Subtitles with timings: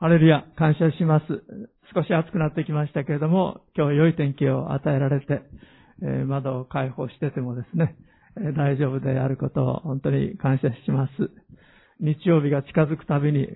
[0.00, 1.26] ハレルヤ、感謝します。
[1.94, 5.42] 少し暑くなってきましたけれども、今日良い天気を与えられて、
[6.02, 7.96] えー、窓を開放しててもですね、
[8.38, 11.12] えー、大丈夫であることを本当に感謝します。
[12.00, 13.46] 日曜日が近づくたびに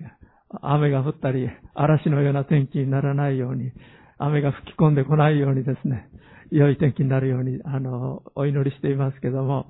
[0.61, 3.71] 雨が降ったり、嵐のような天気にならないように、
[4.19, 6.07] 雨が吹き込んでこないようにですね、
[6.51, 9.65] 良い天気になるように、あの、お祈りしていますけども、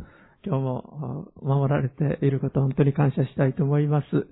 [0.46, 4.28] 今日も守られていることを本当に感謝したいと思います。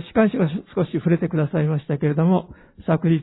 [0.00, 2.54] 司会者が少し触れてくださいましたけれども、
[2.86, 3.20] 昨日、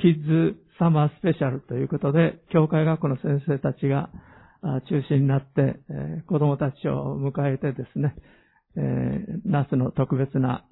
[0.00, 4.10] キッズサマースペシャルということで、教会学校の先生たちが
[4.88, 5.80] 中心になって、
[6.28, 8.14] 子供たちを迎えてですね、
[9.44, 10.64] 夏の特別な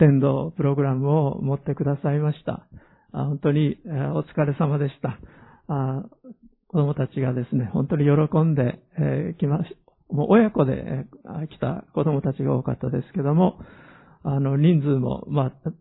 [0.00, 2.66] 伝道プログラムを持ってくださいました。
[3.12, 5.18] 本当にお疲れ様でした。
[6.66, 8.80] 子供たちがですね、本当に喜んで
[9.38, 9.76] きまし、
[10.10, 11.06] もう親子で
[11.50, 13.60] 来た子供たちが多かったですけども、
[14.24, 15.72] あの、人数も、まあ、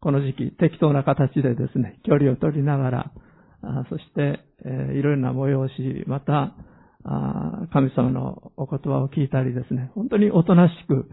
[0.00, 3.12] この時期適当な形でですね、距離を取りながら、
[3.62, 6.54] あそして、えー、いろいろな催し、また、
[7.04, 11.08] あ神様のお言葉を聞いたりですね、本当におとなしく、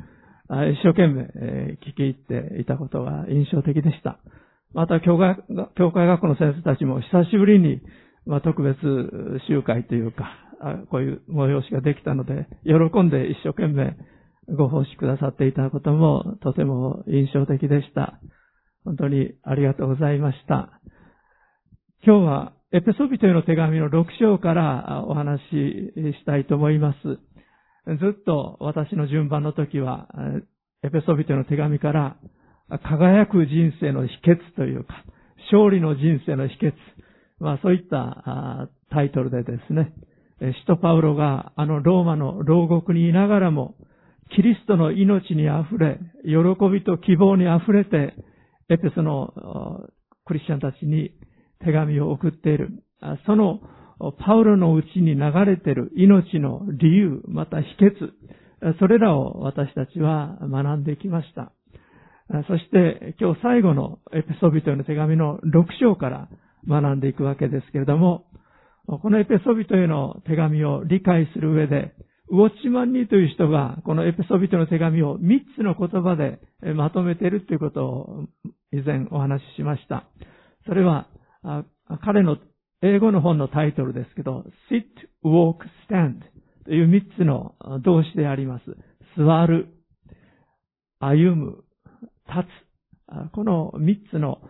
[0.48, 4.20] あ一生懸命、えー、聞き入っていたことが印象的でした。
[4.74, 5.38] また、教会、
[5.78, 7.82] 教会学校の先生たちも久しぶりに、
[8.26, 8.78] まあ、特別
[9.48, 10.30] 集会というか、
[10.92, 13.96] こういう催しができたので、喜んで一生懸命
[14.50, 18.20] ご奉仕くださっていたこともとても印象的でした。
[18.84, 20.80] 本当にありがとうございました。
[22.06, 26.98] 今日はエペソビトへの手紙の6章からお話ししたいと思います。
[27.88, 30.10] ずっと私の順番の時は、
[30.84, 32.18] エペソビトへの手紙から
[32.84, 35.04] 輝く人生の秘訣というか、
[35.52, 36.74] 勝利の人生の秘訣、
[37.40, 39.94] まあそういったタイトルでですね、
[40.40, 43.76] 使徒パウロがあのローマの牢獄にいながらも、
[44.34, 48.16] キリストの命に溢れ、喜びと希望に溢れて、
[48.70, 49.90] エペソの
[50.26, 51.12] クリスチャンたちに
[51.64, 52.84] 手紙を送っている。
[53.26, 53.62] その
[54.26, 61.52] パウロのうちに流れている命の理由、また秘訣、それらを私たちは学んできました。
[62.48, 66.28] そして今日最後のエペソビトへの手紙の6章から
[66.68, 68.26] 学んでいくわけですけれども、
[68.88, 71.94] このエペソビトへの手紙を理解する上で、
[72.30, 76.40] ウォッチマン・ニーという人が、このエペソビトの手紙を3つの言葉で
[76.74, 78.26] まとめているということを
[78.74, 80.06] 以前お話ししました。
[80.66, 81.08] それは、
[82.04, 82.38] 彼の
[82.82, 84.86] 英語の本のタイトルですけど、sit,
[85.24, 86.22] walk, stand
[86.66, 88.64] という3つの動詞であります。
[89.18, 89.68] 座る、
[91.00, 91.64] 歩む、
[92.28, 93.32] 立つ。
[93.34, 94.42] この3つの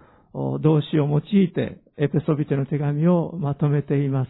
[0.61, 4.29] 動詞を用いてエペソビトの手紙をまとめています。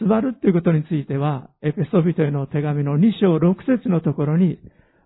[0.00, 4.58] 座るということについては、エペソビトへの手紙の2章6節のところに、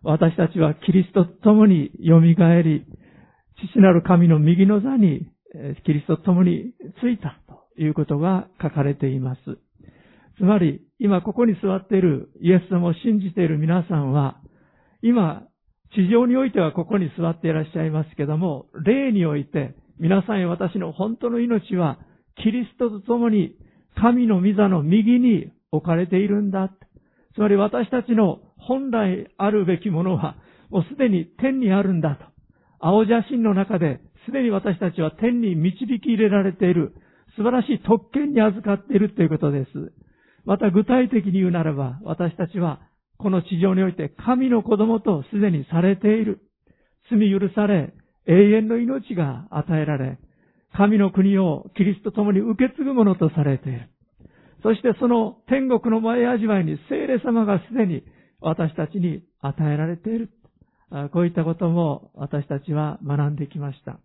[0.03, 2.85] 私たちはキリストと共に蘇り、
[3.73, 5.29] 父なる神の右の座に
[5.85, 9.41] キリストと共についたということが書かれています。
[10.39, 14.41] つまり、今ここに座っているイエス様を信じている皆さんは、
[15.03, 15.45] 今、
[15.95, 21.99] 地上においてはここに座っていらっしゃいますけども、霊において、皆さんや私の本当の命は、
[22.43, 23.55] キリストと共に
[23.97, 26.71] 神の御座の右に置かれているんだ。
[27.35, 30.37] つまり私たちの本来あるべきものは、
[30.71, 32.25] もうすでに天にあるんだと。
[32.79, 36.95] 青写真の中で、すでに私たちは天に導き入れられている、
[37.37, 39.93] 素晴らしい特権に預かっているということです。
[40.45, 42.81] また具体的に言うならば、私たちは
[43.19, 46.41] この地上において神の子供とすでにされている。
[47.11, 47.95] 罪許され、
[48.27, 50.19] 永遠の命が与えられ、
[50.77, 53.89] 神の国をキリストと共に受け継ぐものとされている。
[54.63, 58.05] そしてその天国の前味わいに聖霊様がすでに
[58.41, 60.31] 私たちに与えられている。
[61.13, 63.99] こういったことも私たちは学んできました。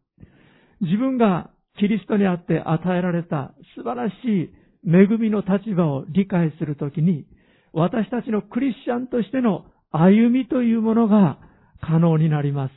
[0.82, 4.52] 自分がキリストにあって与えられた素晴らしい
[4.86, 7.26] 恵みの立場を理解するときに、
[7.74, 11.40] 私たちのクリスチャンとしての歩みというものが
[11.82, 12.74] 可能になります。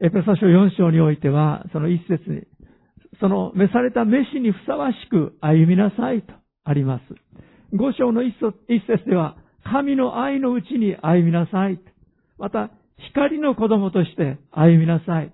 [0.00, 2.42] エペソ書4章においては、その一節に、
[3.20, 6.32] その召された召しにふさわしく歩みなさいと
[6.64, 7.02] あります。
[7.72, 8.34] 五章の一
[8.86, 11.80] 節では、神の愛のうちに歩みなさい。
[12.38, 12.70] また、
[13.12, 15.32] 光の子供として歩みなさい。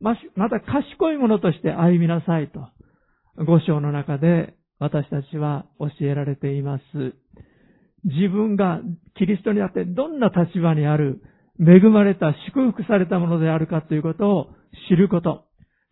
[0.00, 0.16] ま
[0.50, 2.68] た、賢い者として歩みなさいと、
[3.44, 6.82] 五章の中で私たちは教えられています。
[8.04, 8.80] 自分が
[9.16, 11.22] キリストにあってどんな立場にある、
[11.60, 14.46] 恵まれた、祝福されたものであるかということを
[14.88, 15.45] 知ること。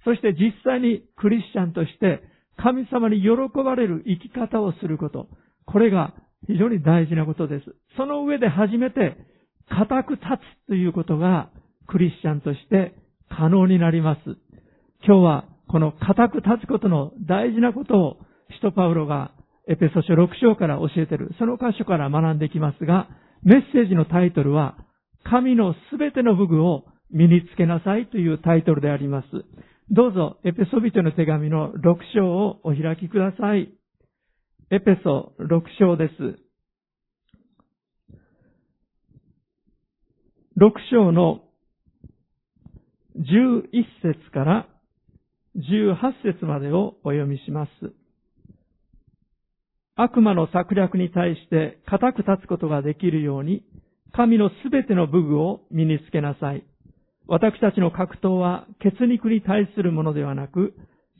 [0.04, 2.22] そして実際にクリスチャンとして
[2.56, 3.28] 神様に喜
[3.62, 5.28] ばれる生き方をすること。
[5.66, 6.14] これが
[6.46, 7.74] 非常に大事なことです。
[7.96, 9.16] その上で初めて
[9.68, 10.26] 固く立
[10.66, 11.50] つということが
[11.86, 12.94] クリスチャンとして
[13.30, 14.20] 可能になります。
[15.06, 18.16] 今日はこの固く立つことの大事なことを、
[18.50, 19.32] 使徒パウロが
[19.68, 23.08] エペソ書6章から教えている、その箇所から学んでいきますが、
[23.42, 24.76] メッセージのタイトルは、
[25.24, 29.26] 神のすべての武具を身につけなさいというタイトルであります。
[29.90, 33.70] どうぞ、エペソビトの手紙の6章をお開きください。
[34.70, 36.14] エペソ6章です。
[40.56, 41.42] 6章の
[43.16, 43.62] 11
[44.02, 44.68] 節から
[45.56, 47.70] 18節までをお読みします。
[49.96, 53.64] 悪魔の策略に対して固く立つことができるように、
[54.12, 56.64] 神のすべての武具を身につけなさい。
[57.26, 60.74] 私たちの格闘は血肉に対するものではなく、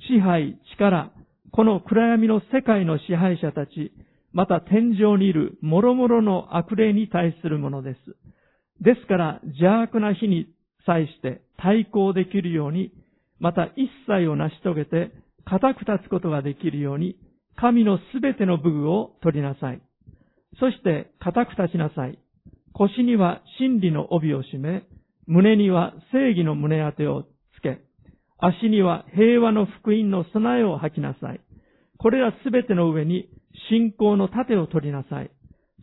[0.09, 1.13] 支配、力、
[1.51, 3.93] この暗闇の世界の支配者たち、
[4.33, 7.99] また天井にいる諸々の悪霊に対するものです。
[8.83, 10.49] ですから、邪悪な日に
[10.85, 12.93] 際して対抗できるように、
[13.39, 15.13] また一切を成し遂げて
[15.45, 17.17] 固く立つことができるように、
[17.57, 19.81] 神のすべての武具を取りなさい。
[20.59, 22.19] そして固く立ちなさい。
[22.73, 24.83] 腰には真理の帯を締め、
[25.27, 27.25] 胸には正義の胸当てを
[27.57, 27.81] つけ、
[28.39, 31.41] 足には平和の福音の備えを吐きなさい。
[31.99, 33.29] これらすべての上に
[33.71, 35.31] 信仰の盾を取りなさい。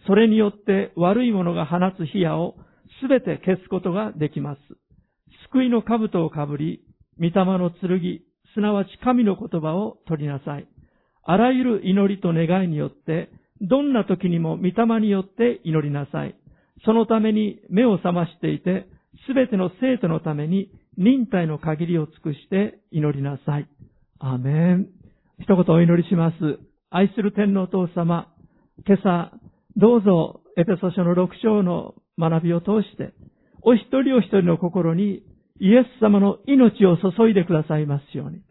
[0.08, 2.56] それによって悪い者が放つ火矢を
[3.02, 4.60] すべて消すことができます。
[5.52, 6.82] 救いの兜をかぶり、
[7.20, 8.22] 御霊の剣、
[8.54, 10.68] すなわち神の言葉を取りなさい。
[11.24, 13.30] あらゆる祈りと願いによって、
[13.62, 16.36] どんな時にも御霊によって祈りなさい。
[16.86, 18.88] そのために目を覚ましていて、
[19.28, 23.68] すべての生徒のために忍耐の限りを尽くして祈りなさい。
[24.20, 24.88] アメン。
[25.40, 26.36] 一言お祈りします。
[26.90, 28.28] 愛する天皇父様、
[28.86, 29.32] 今朝、
[29.76, 33.14] どうぞエペソ書の6章の学びを通して、
[33.64, 35.24] お一人お一人の心に
[35.60, 38.42] イエス様の命を注いでくださいますように。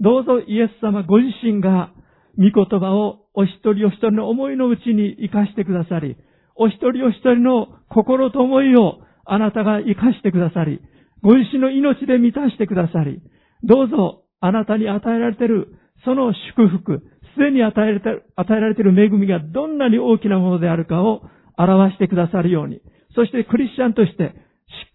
[0.00, 1.92] どうぞイエス様ご自身が
[2.36, 6.16] 御言葉をお一人お一人の思いのうちに生かしてくださり、
[6.54, 9.00] お一人お一人の心と思いを
[9.30, 10.80] あなたが生かしてくださり、
[11.22, 13.20] ご自身の命で満たしてくださり、
[13.62, 17.02] どうぞあなたに与えられているその祝福、
[17.34, 21.22] すでに与えられて与えられている恵みがどんなに大きなものであるかを
[21.56, 22.80] 表してくださるように、
[23.14, 24.30] そしてクリスチャンとしてし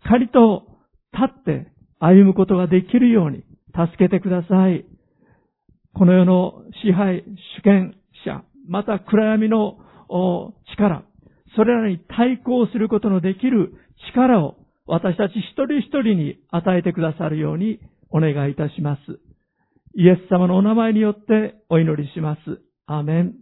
[0.08, 0.68] っかりと
[1.14, 3.44] 立って歩むことができるように
[3.76, 4.86] 助けてください。
[5.94, 7.24] この世の支配、
[7.60, 7.96] 主権
[8.26, 9.78] 者、また暗闇の
[10.76, 11.04] 力、
[11.56, 13.74] それらに対抗することのできる
[14.14, 14.56] 力を
[14.86, 17.80] 私たち一人一人に与えてくださるように
[18.10, 19.20] お願いいたします。
[19.96, 22.62] イエス様のお名前によってお祈りします。
[22.88, 23.34] アメン。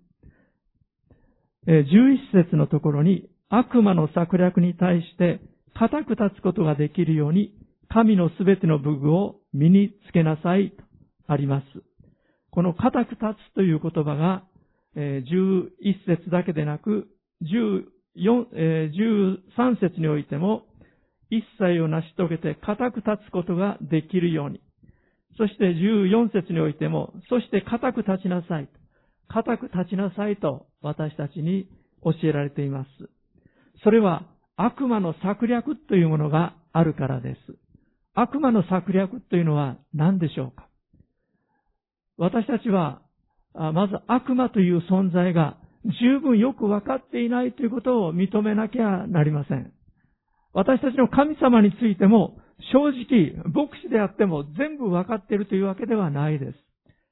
[1.67, 5.39] 11節のところに悪魔の策略に対して
[5.73, 7.53] 固く立つことができるように
[7.89, 10.83] 神のすべての武具を身につけなさいと
[11.27, 11.65] あります。
[12.51, 13.21] この固く立
[13.51, 14.43] つという言葉が、
[14.95, 15.69] 11
[16.05, 17.07] 節だけでなく、
[18.17, 20.63] 14え13節においても、
[21.29, 24.61] 一切を成し遂げて固く立つことができるように。
[25.37, 28.69] そして14節においても、そして固く立ちなさい。
[29.29, 31.69] 固く立ちなさいと私たちに
[32.03, 32.89] 教えられています。
[33.83, 37.39] それは悪魔の策略というものがあるからです。
[38.13, 40.67] 悪魔の策略というのは何でしょうか？
[42.17, 43.01] 私たちは、
[43.53, 49.71] まず悪魔という存在が十分よくわかっていないということを認めなきゃなりません。
[50.53, 52.37] 私たちの神様についても
[52.73, 56.57] 正直牧師であっても全部わかっているというわけではないです。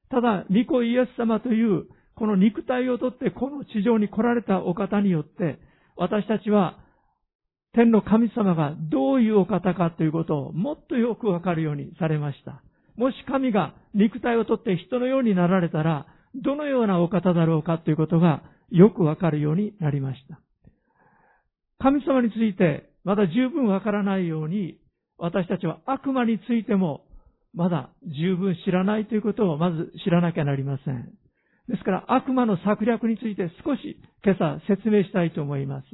[0.09, 1.85] ただ、ニコイエス様という
[2.15, 5.59] この肉体をとってこの地上に来られたお方によって
[5.95, 6.77] 私たちは
[7.73, 12.61] 天の神様がどういうお方かということをもっとよくわかるようにされました。
[12.97, 20.39] もし神が肉体をとって人のようになられたら、どのようなお方だろうかということがよくわかるようになりました。
[21.79, 24.77] 神様についてまだ十分わからないように、
[25.17, 27.05] 私たちは悪魔についても
[27.53, 31.13] まだ十分知らないということをまず知らなきゃなりません。
[31.67, 35.85] ですから悪魔の策略について少し今朝説明したいと思います。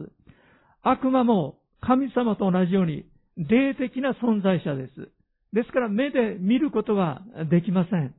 [0.81, 3.05] 悪魔も神様と同じように
[3.37, 5.09] 霊的な存在者です。
[5.53, 8.13] ですから目で見ることはできません。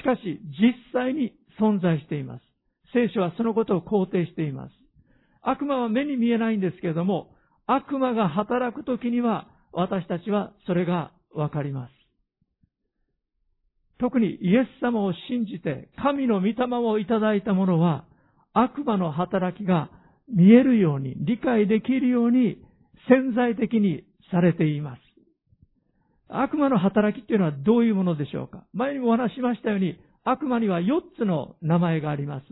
[0.00, 2.51] しかし実際に存在しています。
[2.92, 4.72] 聖書はそのことを肯定しています。
[5.42, 7.30] 悪魔は目に見えないんですけれども、
[7.66, 11.92] 悪魔が働くときには私たちはそれがわかります。
[13.98, 18.04] 特にイエス様を信じて神の御霊をいただいた者は
[18.52, 19.90] 悪魔の働きが
[20.28, 22.58] 見えるように、理解できるように
[23.08, 25.00] 潜在的にされています。
[26.28, 32.44] 悪魔の働きっていうのはどういうものでしょうか前にもお話ししましたように、悪魔には4つの名前があります。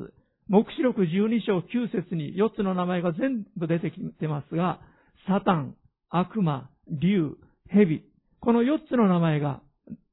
[0.50, 1.62] 目視録12章9
[1.94, 4.80] 節に4つの名前が全部出てきてますが、
[5.28, 5.76] サタン、
[6.10, 7.36] 悪魔、竜、
[7.68, 8.02] 蛇、
[8.40, 9.60] この4つの名前が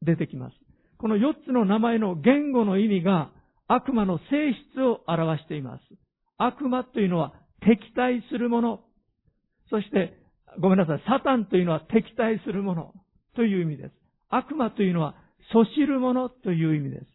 [0.03, 0.53] 出てきます。
[0.99, 3.31] この4つの名前の言語の意味が
[3.67, 5.81] 悪魔の性質を表しています。
[6.37, 8.81] 悪魔というのは敵対するもの。
[9.71, 10.19] そして、
[10.59, 12.93] ごめんなさい、サタンというのは敵対するもの
[13.35, 13.91] という意味です。
[14.29, 15.15] 悪魔というのは
[15.51, 17.05] そしるものという意味です。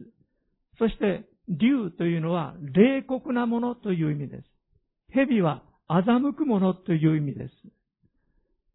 [0.78, 1.24] そして、
[1.58, 4.44] 竜というのは冷酷なものという意味です。
[5.10, 7.52] 蛇は欺くものという意味です。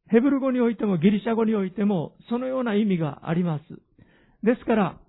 [0.09, 3.63] ヘブル語においてもギリシャ語においてもそのような意味があります。
[4.43, 4.99] ですから、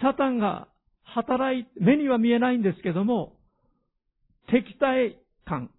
[0.00, 0.68] サタンが
[1.02, 3.36] 働い、目には見えないんですけども、
[4.48, 5.70] 敵対感、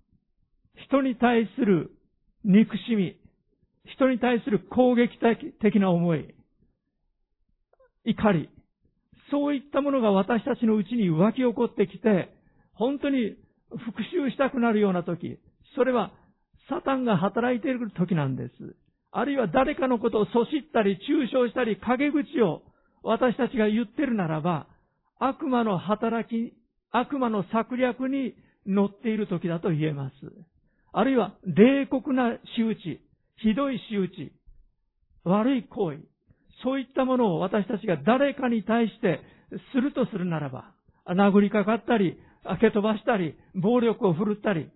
[0.88, 1.92] 人に対する
[2.44, 3.16] 憎しみ、
[3.86, 5.18] 人に対する攻撃
[5.62, 6.34] 的な思い、
[8.06, 8.50] 怒り、
[9.32, 12.30] そういったものが私たちのうちに湧き起こってきて、
[12.74, 13.36] 本当に
[13.70, 15.38] 復讐したくなるような時、
[15.76, 16.12] それは
[16.70, 18.76] サタンが働いている時なんです。
[19.12, 22.62] あるいは誰かのことをそしったり、中傷したり、陰口を
[23.04, 24.68] 私たちが言ってるならば、
[25.20, 26.54] 悪魔の働き、
[26.92, 30.14] 悪魔の策略に乗っている時だと言えます。
[30.92, 33.02] あるいは、冷酷な仕打ち、
[33.38, 34.32] ひどい仕打ち、
[35.24, 36.00] 悪い行為、
[36.64, 39.22] そういったものを私たちが誰かに対して
[39.74, 40.74] するとするならば、
[41.08, 44.70] 殴りかかったり、開け飛ばしたり、暴力を振るったり、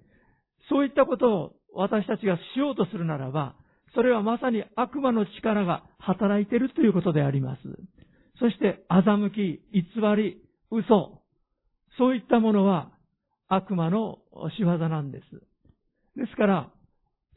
[0.69, 3.55] そういったことを私たちがしようとするならば、
[3.95, 7.61] それはまさに悪魔の力が働いているということであります。
[8.39, 9.83] そして、欺き、偽
[10.15, 11.21] り、嘘、
[11.97, 12.91] そういったものは
[13.47, 14.17] 悪魔の
[14.57, 15.23] 仕業なんです。
[16.19, 16.69] ですから、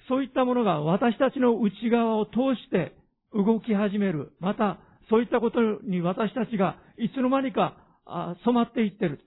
[0.08, 2.94] そういったものが私たちの内側を通して
[3.44, 4.32] 動き始める。
[4.40, 4.78] また、
[5.08, 7.76] そういったことに私たちがいつの間にか
[8.44, 9.20] 染まっていってる。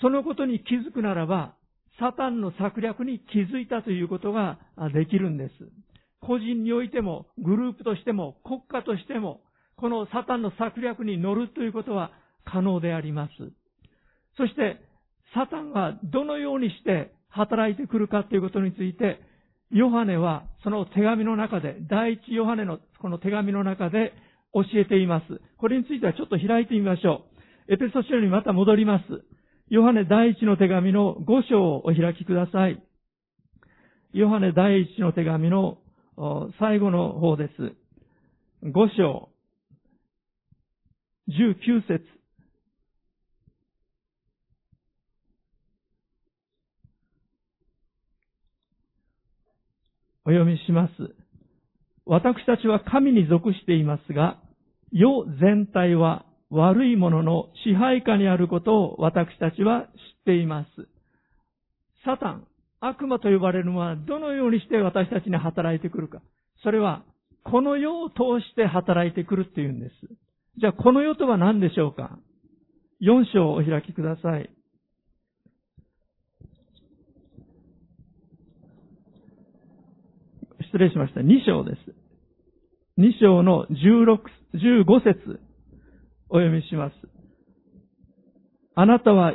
[0.00, 1.54] そのことに気づくならば、
[1.98, 4.58] サタンの策略に気づいたということが
[4.92, 5.52] できるんです。
[6.20, 9.40] 個人においても、グループとしても、国家としても、
[9.76, 12.10] このサタンの策略に乗るということは
[12.44, 13.32] 可能であります。
[14.36, 14.80] そして、
[15.34, 19.20] サタンがどのようにして働いてくるかということについて、
[19.70, 24.12] ヨハネはその手紙の中で、第一ヨハネのこの手紙の中で
[24.52, 25.40] 教えています。
[25.58, 27.26] これについてはちょっと開いてみましょ
[27.68, 27.74] う。
[27.74, 29.04] エペソ書にまた戻ります。
[29.68, 32.82] ヨハネ第一の手紙の5章をお開きください。
[34.12, 35.78] ヨハネ第一の手紙の
[36.58, 37.74] 最後の方です。
[38.64, 39.28] 5章、
[41.28, 42.04] 19節
[50.24, 51.25] お読みします。
[52.06, 54.38] 私たちは神に属していますが、
[54.92, 59.88] 世全体は悪いものの支配下にあることを私たちは知っ
[60.24, 60.88] ています。
[62.04, 62.46] サタン、
[62.80, 66.22] 悪魔と呼ばれるのはどのようにして私たちに働いてくるか。
[66.62, 67.02] それは、
[67.42, 68.14] この世を通
[68.48, 69.92] して働いてくるっていうんです。
[70.58, 72.18] じゃあ、この世とは何でしょうか
[73.02, 74.48] ?4 章をお開きください。
[80.66, 81.20] 失礼しました。
[81.20, 81.78] 2章です。
[82.98, 84.18] 2章の16、
[84.54, 85.40] 15節
[86.28, 86.94] お読みします。
[88.74, 89.34] あなたは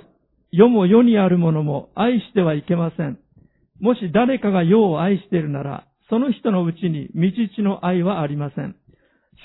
[0.51, 3.19] 世も世にあるものも愛してはいけません。
[3.79, 8.75] もし誰かが世を愛しているなら、その人のうちに道地の愛はありません。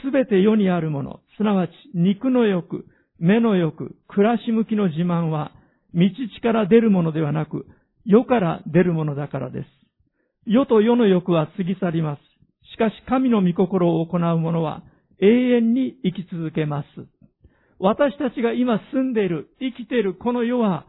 [0.02, 2.86] すべて世にあるもの、すなわち肉の欲、
[3.18, 5.52] 目の欲、暮らし向きの自慢は、
[5.94, 7.66] 道地から出るものではなく、
[8.04, 9.66] 世から出るものだからです。
[10.46, 12.20] 世と世の欲は過ぎ去ります。
[12.72, 14.82] しかし神の御心を行う者は
[15.20, 15.26] 永
[15.56, 16.86] 遠に生き続けます。
[17.78, 20.86] 私たちが今住んでいる、生きているこの世は、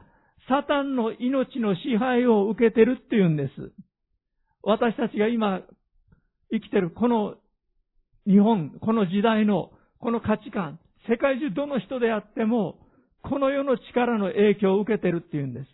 [0.47, 3.51] サタンの命の支配を受けているっていうんです。
[4.61, 5.61] 私たちが今
[6.51, 7.35] 生きているこの
[8.25, 12.77] 日本、この時代のこの価値観、世界中どの人であっても、
[13.23, 15.65] この世の力の影響を受けているっていうんです。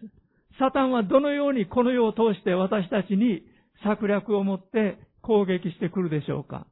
[0.58, 3.44] サタンはどのようにこの世を通して私たちに
[3.84, 6.68] 策略を持って攻撃してくるでしょうか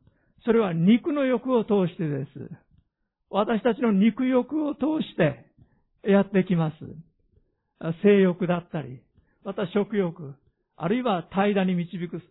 [0.45, 2.29] それは肉の欲を通してです。
[3.29, 5.45] 私たちの肉欲を通して
[6.03, 6.75] やってきます。
[8.03, 9.01] 性欲だったり、
[9.43, 10.35] また食欲、
[10.75, 12.21] あるいは怠惰に導く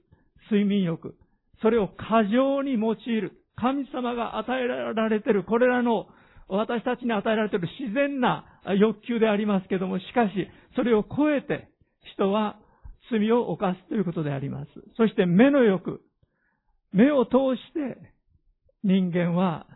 [0.50, 1.14] 睡眠欲、
[1.62, 3.36] それを過剰に用いる。
[3.56, 6.06] 神様が与えられている、これらの
[6.48, 8.44] 私たちに与えられている自然な
[8.78, 11.68] 欲求でありますけども、しかし、それを超えて
[12.14, 12.56] 人は
[13.10, 14.70] 罪を犯すということであります。
[14.96, 16.00] そして目の欲。
[16.92, 17.98] 目を通して
[18.82, 19.66] 人間は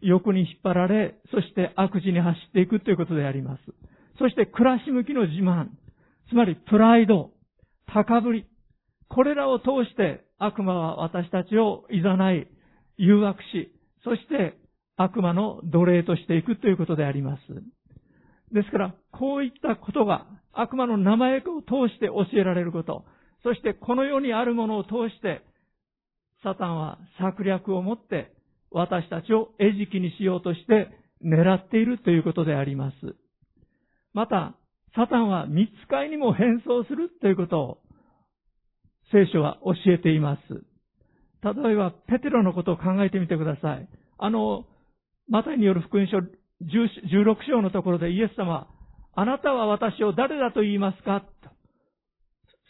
[0.00, 3.62] 欲に引っ張られ、そして悪事に走っていくということであります。
[4.18, 5.66] そして暮らし向きの自慢、
[6.28, 7.30] つまりプライド、
[7.86, 8.46] 高ぶり、
[9.08, 12.00] これらを通して悪魔は私たちを誘
[12.40, 12.46] い、
[12.98, 13.72] 誘惑し、
[14.04, 14.58] そして
[14.96, 17.42] 悪魔の奴隷としていくということであります。
[18.52, 23.04] ですから、こういったことが悪魔の名前を通して教えられること、
[23.42, 25.42] そしてこの世にあるものを通して、
[26.42, 28.32] サタンは策略を持って
[28.70, 30.88] 私たちを餌食にしようとして
[31.24, 33.16] 狙っているということであります。
[34.12, 34.54] また、
[34.94, 37.78] サタンは見つかいにも変装するということを
[39.12, 40.42] 聖書は教えています。
[41.42, 43.88] 例えば、ペテロのことを考えてみてください。
[44.18, 44.64] あの、
[45.28, 46.18] マタイによる福音書
[46.62, 48.66] 16章のところでイエス様、
[49.14, 51.20] あなたは私を誰だと言いますか？
[51.20, 51.50] と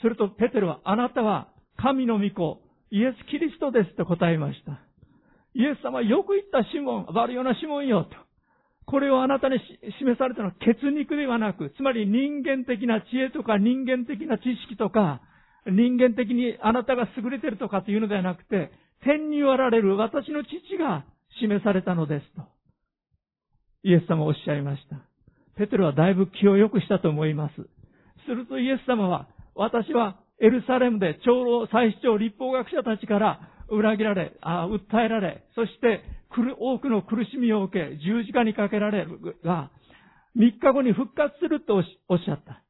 [0.02, 4.81] するとペテロは、あなたは神の御子、イエス・キリストですと答えました。
[5.55, 8.11] イエス様よく言ったシモン、バルヨナシモンよと。
[8.85, 9.59] これをあなたに
[9.99, 15.21] 示されたのは血肉ではなく、つまり人間的な知恵とか人間的な知識とか、
[15.66, 18.71] 人間的にあなたが優れてるとかというのではなくて、
[19.02, 21.05] 天におられる私の父が
[21.40, 22.43] 示されたのですと。
[23.87, 24.97] イエス様はおっしゃいました。
[25.57, 27.55] ペテロはだいぶ気を良くしたと思います。
[27.55, 36.02] するとイエス様は、私はエルサレムで長老、祭司長、立法学者たちから裏切られ、あ訴えられ、そして
[36.59, 39.71] 多くの苦しみを受け、十字架にかけられるが、
[40.37, 42.64] 3日後に復活するとおっしゃった。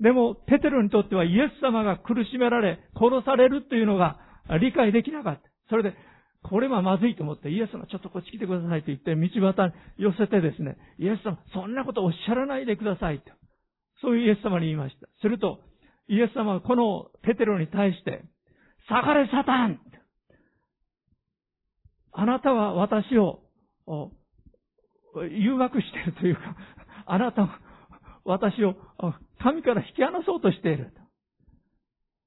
[0.00, 4.18] でも、ペテロにとってはイエス様が苦しめられ、殺されるというのが
[4.58, 5.42] 理解できなかった。
[5.68, 5.94] それで、
[6.42, 13.30] これはまずいと思って、イエス様ちょっとこっち来てくださいと言って、道端に寄せてですね、イエス様、そんなことおっしゃらないでくださいと。
[14.00, 15.06] そういうイエス様に言いました。
[15.20, 15.60] すると、
[16.08, 18.24] イエス様はこのペテロに対して、
[18.88, 19.80] 下がれサタン
[22.12, 23.40] あなたは私を
[25.30, 26.56] 誘惑しているというか、
[27.06, 27.58] あなたは
[28.24, 28.76] 私を
[29.40, 30.92] 神から引き離そうとしている。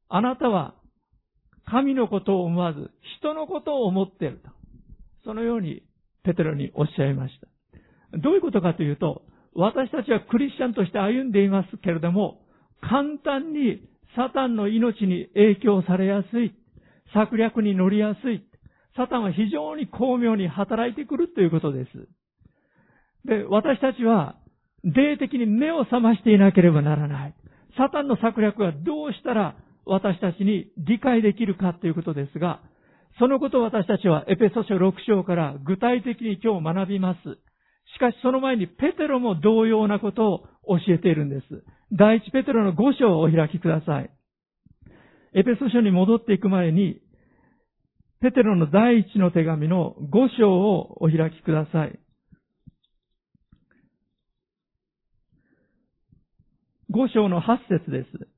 [0.09, 0.75] あなたは
[1.65, 4.49] 神のことを思わず人のことを思っていると。
[5.23, 5.83] そのように
[6.23, 8.19] ペテロにおっしゃいました。
[8.19, 9.23] どういうことかというと、
[9.55, 12.41] 私たちはクリスチャンとして歩んでいますけれども、
[12.81, 13.81] 簡単に
[14.15, 16.53] サタンの命に影響されやすい。
[17.13, 18.43] 策略に乗りやすい。
[18.95, 22.07] サタンは非常に巧妙に働いてくるということです。
[23.25, 24.35] で、私たちは、
[24.83, 27.35] 霊的に目を覚ましていなければならない。
[27.77, 32.61] サタンの策略はどうしたら私たちに理解できるかということですが、
[33.19, 37.19] そのことを私たちはエペソ書6章から具体的に今日学びます。
[37.95, 41.45] しかしその前にペテロも同様なことを教えているんです。
[41.93, 44.09] 第一ペテロの5章をお開きください。
[45.33, 46.99] エペソ書に戻っていく前に、
[48.21, 51.99] ペテロの第一の手紙の5章をお開きください。
[56.91, 58.34] 5章の8節です。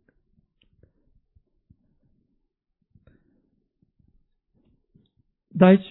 [5.59, 5.81] 第一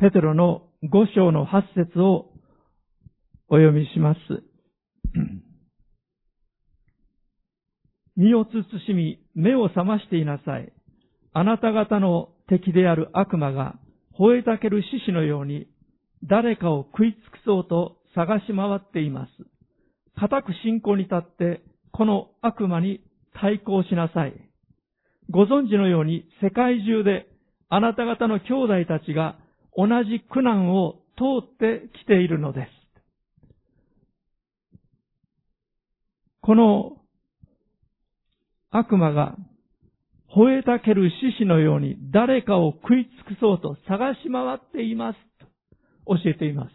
[0.00, 2.30] ペテロの5章の8節を
[3.50, 4.18] お読みします。
[8.16, 10.72] 身を慎み、目を覚ましていなさい。
[11.34, 13.74] あなた方の敵である悪魔が
[14.18, 15.66] 吠えたける獅子のように
[16.24, 19.30] 誰かを食い尽くそうと探し回っています。
[20.18, 21.60] 固く信仰に立って
[21.92, 23.02] この悪魔に
[23.38, 24.32] 対抗しなさい。
[25.28, 27.26] ご存知のように世界中で
[27.74, 29.38] あなた方の兄弟たちが
[29.74, 32.68] 同じ苦難を通ってきているのです。
[36.42, 36.98] この
[38.70, 39.36] 悪魔が
[40.36, 45.46] 吠えたける獅子のように誰かを食い尽くそうと探し回っていますと
[46.14, 46.72] 教えています。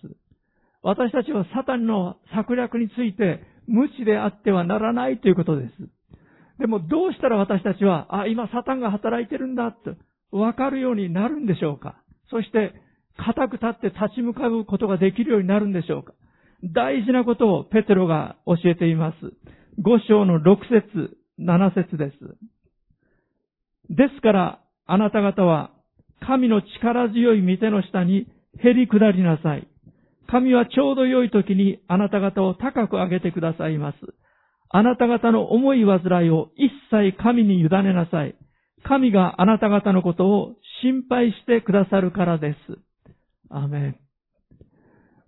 [0.81, 5.73] 私たちはサタンの策略について無知であってはならないということです。
[6.57, 9.93] でもどうしたら私たちは、あ、今サタンが働いてるんだと
[10.31, 12.01] わかるようになるんでしょうか？
[12.29, 12.73] そして、
[13.17, 16.13] 固く立って立ち向かうことができるようになるんでしょうか？
[16.63, 19.17] 大事なことをペテロが教えています。
[19.81, 22.17] 5章の6節7節です。
[23.89, 25.71] ですから、あなた方は、
[26.19, 28.27] 神の力強い御手の下に
[28.61, 29.67] 減り下りなさい。
[30.29, 33.97] 神はちょうど良い時にあなた方を高く上げてくださいます。
[34.69, 38.35] あなた方の思い煩いを一切神に委ねなさい。
[38.87, 42.57] 神があなた方のことを心配してくださるからです。
[43.49, 43.95] アメン。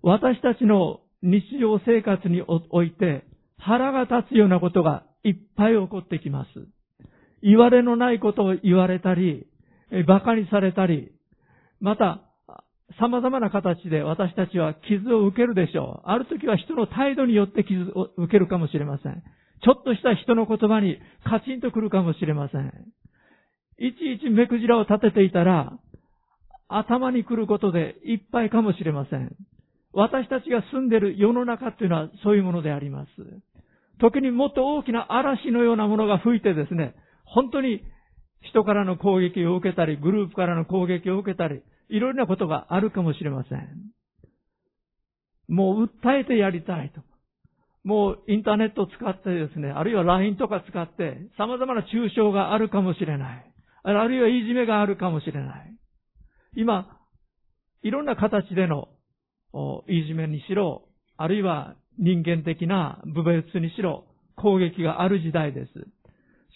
[0.01, 3.25] 私たちの日常生活において
[3.57, 6.49] 腹が立つようなことがいっぱい起こってきます。
[7.43, 9.45] 言われのないことを言われたり、
[9.91, 11.11] 馬鹿にされたり、
[11.79, 12.21] また、
[12.99, 16.09] 様々な形で私たちは傷を受けるでしょう。
[16.09, 19.23] ある時は人の態度によって傷を受けるかもしれません。
[19.63, 22.73] ちょっとした人の言葉にカチンとくるかもしれません。
[23.79, 25.73] いちいち目くじらを立てていたら、
[26.67, 29.35] 頭に来ることでいっぱいかもしれません。
[29.93, 33.09] 私たちが住んでる世の中というのはそういうものであります。
[33.99, 36.93] 時にもっと大きな嵐のようなものが吹いてですね、
[37.25, 37.81] 本当に
[38.41, 43.67] 人からの攻撃を受けたり、グループからの攻撃を受けたり、いろいろなことがあるかもしれません。
[45.47, 47.01] もう訴えてやりたいと。
[47.83, 53.45] もうインターネットを使ってですね、あるいは LINE とか使って様々な抽象があるかもしれない。
[53.83, 55.75] あるいはいじめがあるかもしれない。
[56.55, 56.97] 今、
[57.81, 58.89] いろんな形での
[59.87, 60.83] いじめにしろ、
[61.17, 65.71] あるいは人間的な部別にしろ、攻撃がある時代です。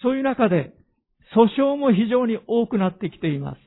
[0.01, 0.73] そういう中で、
[1.35, 3.59] 訴訟も非常に多くなってきています。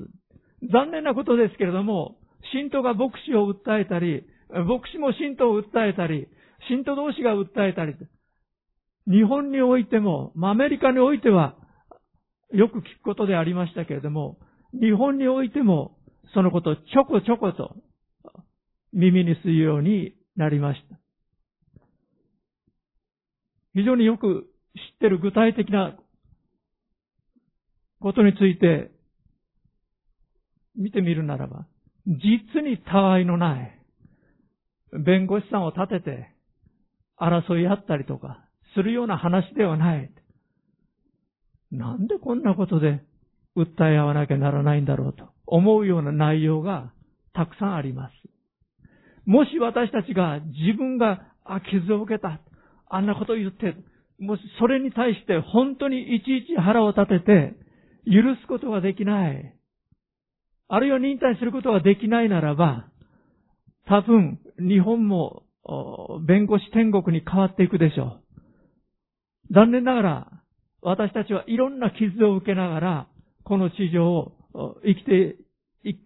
[0.72, 2.16] 残念なことですけれども、
[2.52, 6.28] 信徒が牧師を訴えたり、牧師も信徒を訴えたり、
[6.68, 7.94] 信徒同士が訴えたり、
[9.06, 11.56] 日本においても、アメリカにおいては、
[12.52, 14.38] よく聞くことでありましたけれども、
[14.72, 15.98] 日本においても、
[16.34, 17.76] そのことをちょこちょこと
[18.92, 20.98] 耳にするようになりました。
[23.74, 25.96] 非常によく知ってる具体的な
[28.00, 28.90] ことについて
[30.76, 31.66] 見てみるならば、
[32.06, 33.76] 実にたわいのない
[34.92, 36.30] 弁護士さんを立てて
[37.20, 40.10] 争い合ったりとかするような話ではない。
[41.70, 43.02] なんでこんなことで
[43.56, 46.92] 訴え合わなきゃならないんだろうと思うような内容が
[47.34, 48.12] たくさんあります。
[49.26, 51.20] もし私たちが自分が、
[51.70, 52.40] 傷を受けた。
[52.88, 53.76] あんなこと言って、
[54.18, 57.54] もしそれに対して本当にいちいち腹を立てて
[58.06, 59.54] 許すことができない。
[60.68, 62.88] あるいは忍耐することができないならば、
[63.86, 65.42] 多分日本も
[66.26, 68.20] 弁護士天国に変わっていくでしょ
[69.50, 69.54] う。
[69.54, 70.42] 残念ながら
[70.82, 73.06] 私たちはいろんな傷を受けながら
[73.44, 74.32] この地上を
[74.84, 75.36] 生きて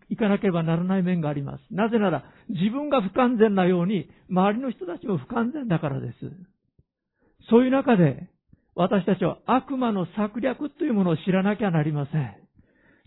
[0.09, 1.65] いかなければならない面があります。
[1.71, 6.15] なぜなら自分が不完全なように周りの人たちも不完全だからです。
[7.49, 8.29] そういう中で
[8.75, 12.37] 私たちは悪魔の策略というものを知らなきゃなりません。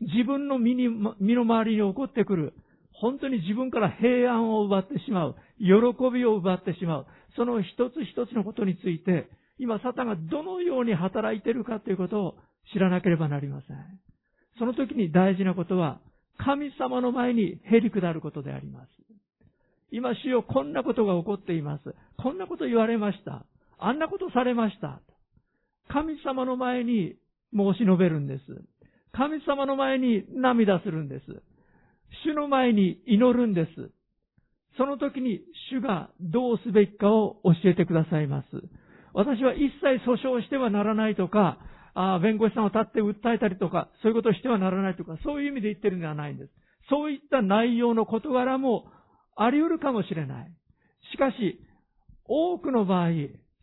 [0.01, 2.53] 自分の身に身の回りに起こってくる、
[2.91, 5.67] 本当に自分から平安を奪ってしまう、喜
[6.13, 12.35] びを奪ってしまう、その一つ一つのことについて、今、サタンがどのように働いているかということを
[12.73, 13.77] 知らなければなりません。
[14.57, 15.99] その時に大事なことは、
[16.37, 18.89] 神様の前にへり下ることであります。
[19.91, 21.95] 今、主よ、こんなことが起こっています。
[22.17, 23.45] こんなこと言われました。
[23.77, 25.01] あんなことされました。
[25.89, 27.15] 神様の前に
[27.55, 28.43] 申し述べるんです。
[29.11, 31.25] 神様の前に涙するんです。
[32.25, 33.91] 主の前に祈るんです。
[34.77, 38.47] その時に主がどうすべきかを教えてくださいます。
[39.13, 41.59] 私は一切訴訟してはならないとか、
[41.95, 46.51] あ弁護士さんを立って訴えたりとか、そういうことをしてはならないとか、そういう意味で言ってるんではないんです。
[46.89, 48.85] そういった内容の事柄も
[49.35, 50.51] あり得るかもしれない。
[51.11, 51.59] しかし、
[52.25, 53.09] 多くの場合、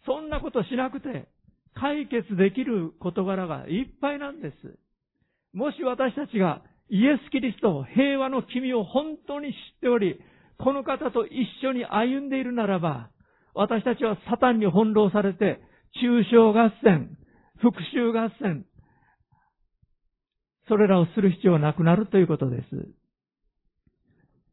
[0.06, 1.28] そんなことしなくて
[1.74, 4.78] 解決できる事柄がいっぱいなんです。
[5.52, 10.20] もし私たちがイエス・キリスト、平和の君を本当に知っており、
[10.58, 13.10] この方と一緒に歩んでいるならば、
[13.54, 15.60] 私たちはサタンに翻弄されて、
[16.00, 17.16] 中傷合戦、
[17.58, 18.64] 復讐合戦、
[20.68, 22.64] それらをする必要はなくなるということです。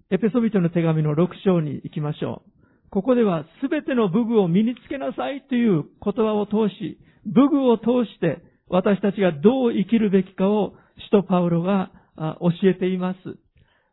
[0.09, 2.51] エペソビトの手紙の6章に行きましょう。
[2.89, 10.73] ここでは全ての武具を身につけなさいという言葉を通し、武具を通して私たちがどう生きるべきかを
[11.05, 13.17] 使徒パウロが教えています。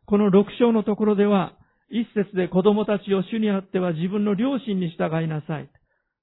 [0.05, 1.53] この6章のところでは、
[1.89, 5.69] 一節で子供たちを主にあっては自分の両親に従いなさい。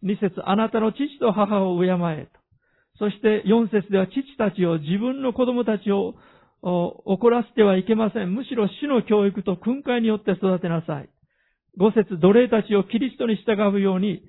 [0.03, 2.42] 二節、あなたの父と母を敬えと。
[2.98, 6.14] そして四節では父たちを自分の子供たちを
[6.62, 8.35] 怒らせてはいけません。
[8.35, 11.09] むしろ主の教育と訓戒によって育てなさい。
[11.79, 14.22] 五節、奴隷たちをキリストに従うように、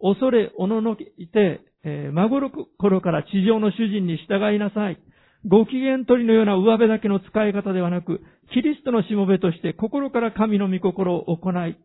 [0.00, 4.98] 恐れ、おののいて、えー、孫の頃から地上の主人に従いなさい。
[5.46, 8.20] ご機嫌取りのような上辺だけの使い方ではなく、
[8.52, 11.76] キリストのしもべとして心から神の御心を行い、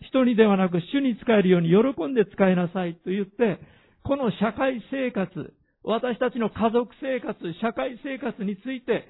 [0.00, 3.60] 人にではなく主に使えるように喜んで使いなさいと言って、
[4.02, 9.06] この社会生活、私たちの家族生活、社会生活について、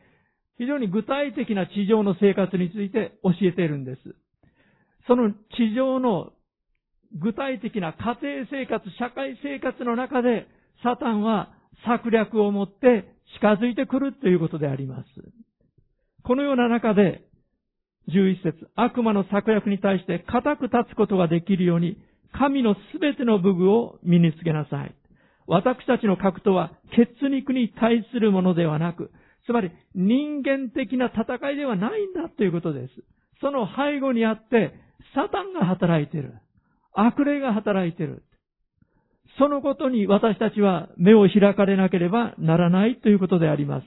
[0.59, 4.01] 非常に具体的な地上の生活について教えているんです。
[5.07, 6.33] その地上の
[7.21, 10.47] 具体的な家庭生活、社会生活の中で、
[10.83, 11.55] サタンは
[11.87, 15.07] 策略を持って近づいてくるということであります。
[16.23, 17.23] このような中で、
[18.09, 21.97] 11節悪魔の策略に対して固く立つことができるように、
[22.33, 24.95] 神のすべての武具を身につけなさい。
[25.47, 29.11] 私たちの格闘は血肉に対するものではなく、
[29.47, 32.93] つまり人間的な戦いではないんだということです。
[33.41, 34.75] その背後にあって、
[35.15, 36.35] サタンが働いている。
[36.95, 38.24] 悪霊が働いている。
[39.39, 43.87] そのことに私たちは目を開かれなければならないということであります。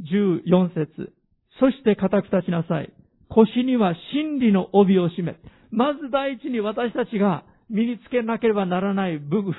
[0.00, 1.12] 14節
[1.60, 2.92] そして固く立ちなさい。
[3.28, 5.36] 腰には真理の帯を締め。
[5.70, 9.52] まず第一に私たちが身につけなければならない武具。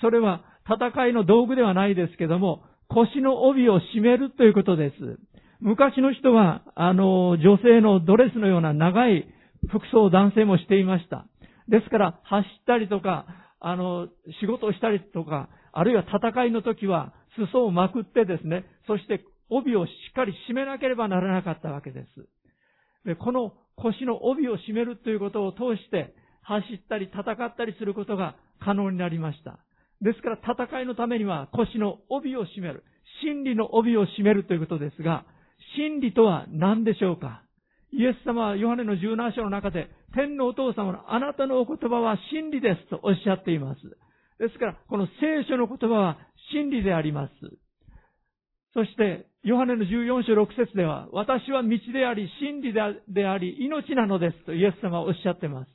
[0.00, 4.94] それは戦いの道具ではないですけども、腰の帯を締めるということです。
[5.60, 9.26] 昔の人は、あの、女性のドレスのような長い
[9.68, 11.26] 服装を男性もしていました。
[11.70, 13.26] ですから、走ったりとか、
[13.60, 14.08] あの、
[14.40, 22.28] 仕事をしたりとか、あるいは戦いの時は、裾をまくってですね、そして帯をしっかり締めなければならなかったわけです。
[23.04, 29.60] でこの腰の帯を締めるということを通して、走ったり戦ったりすることが可能になりました。
[30.00, 32.84] ですから戦いのためには腰の帯を締める。
[33.22, 35.24] 真理の帯を締めるということですが、
[35.76, 37.42] 真理とは何でしょうか？
[37.92, 43.80] イエス様はヨハネの17章の中で、天のお父様のあなたのお言葉は真理ですとおっしゃっています。
[44.38, 46.18] ですから、この聖書の言葉は
[46.52, 47.32] 真理であります。
[48.72, 55.70] そして、ヨハネの14章6節では、私は道であり、真理であり、命なのですとイエス様はおっしゃっています。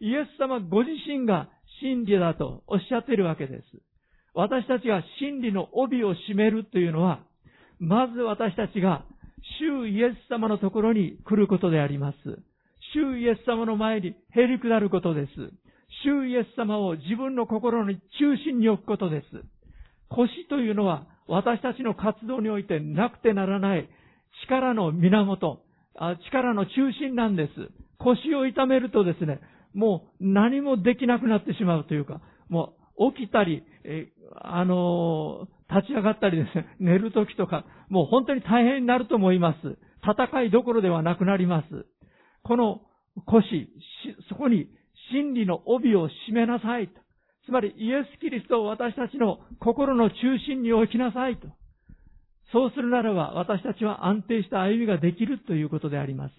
[0.00, 1.48] イエス様ご自身が
[1.80, 3.62] 真理だとおっしゃっているわけです。
[4.34, 7.20] 私たちが真理の帯を締めるというのは、
[7.78, 9.04] まず私たちが
[9.60, 12.16] 主イエス様のところに来ることであります。
[12.94, 15.30] 主イエス様の前にへり下ることです。
[16.04, 18.00] 主イエス様を自分の心の中
[18.44, 19.26] 心に置くことです。
[20.08, 23.88] 腰というのは私たちの活動においてなくてならない
[24.46, 25.62] 力の源、
[26.26, 27.50] 力の中心なんです。
[27.98, 29.40] 腰を痛めるとですね、
[29.74, 34.08] もう何もできなくなってしまうというか、もう起きたり、え
[34.40, 39.78] あのー、立ち上がったりですね、 寝るときとか、もう本当に大変になると思います。
[40.02, 41.86] 戦いどころではなくなります。
[42.42, 42.82] この
[43.26, 43.68] 腰、
[44.28, 44.68] そこに
[45.12, 47.00] 真理の帯を締めなさいと。
[47.44, 51.48] つまりイエス・キリストを私たちの心の中心に置きなさいと。
[52.52, 56.34] そうするならば私たちは安定した歩みができるということであります。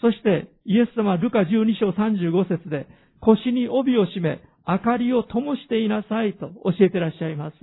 [0.00, 2.86] そしてイエス様はルカ12章35節で
[3.20, 7.56] 腰に帯を締め明かりを灯していなさいと教えてらっしゃいます。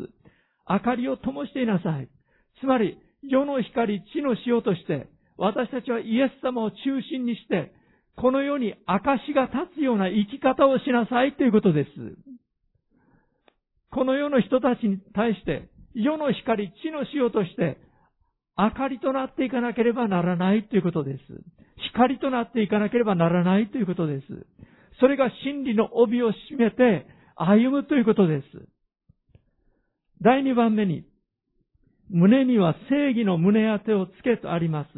[0.70, 2.10] 明かりを灯していなさい。
[2.60, 6.78] つまり世の光、地の塩として私たちはイエス様を中
[7.10, 7.72] 心にして
[8.18, 11.90] この世に証が立つような生き方をしなさいということです。
[13.92, 17.78] この世の人たちに対して、世の光、地の塩として、
[18.58, 21.20] 明かりとなっていかなければならないということです。
[21.92, 24.26] 光となっていかなければならないということです。
[25.00, 28.46] それが真理の帯を締めて歩むということです。
[30.24, 31.06] 第2番目に、
[32.10, 34.90] 胸には正義の胸当てをつけとあります。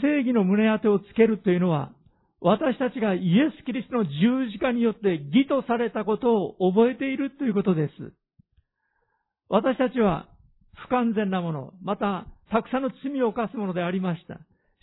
[0.00, 1.92] 正義の胸当てをつけるというのは、
[2.40, 7.92] 私たちがイエス・キリストの十字架によって義とされたことを覚えているということです。
[9.48, 10.28] 私たちは
[10.76, 14.34] 不完全なもの、またたくさんの罪を犯すものでありました。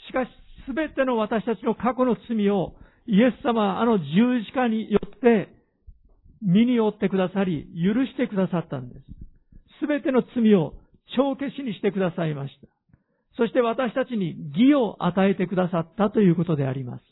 [0.07, 0.29] しかし、
[0.67, 2.75] すべての私たちの過去の罪を
[3.07, 5.49] イエス様はあの十字架によって
[6.41, 9.01] 身に負ってくださり、許してくださったんです。
[9.79, 10.73] すべての罪を
[11.15, 12.74] 帳消しにしてくださいました。
[13.37, 17.03] そして私たちに義を与えてくださったということであります。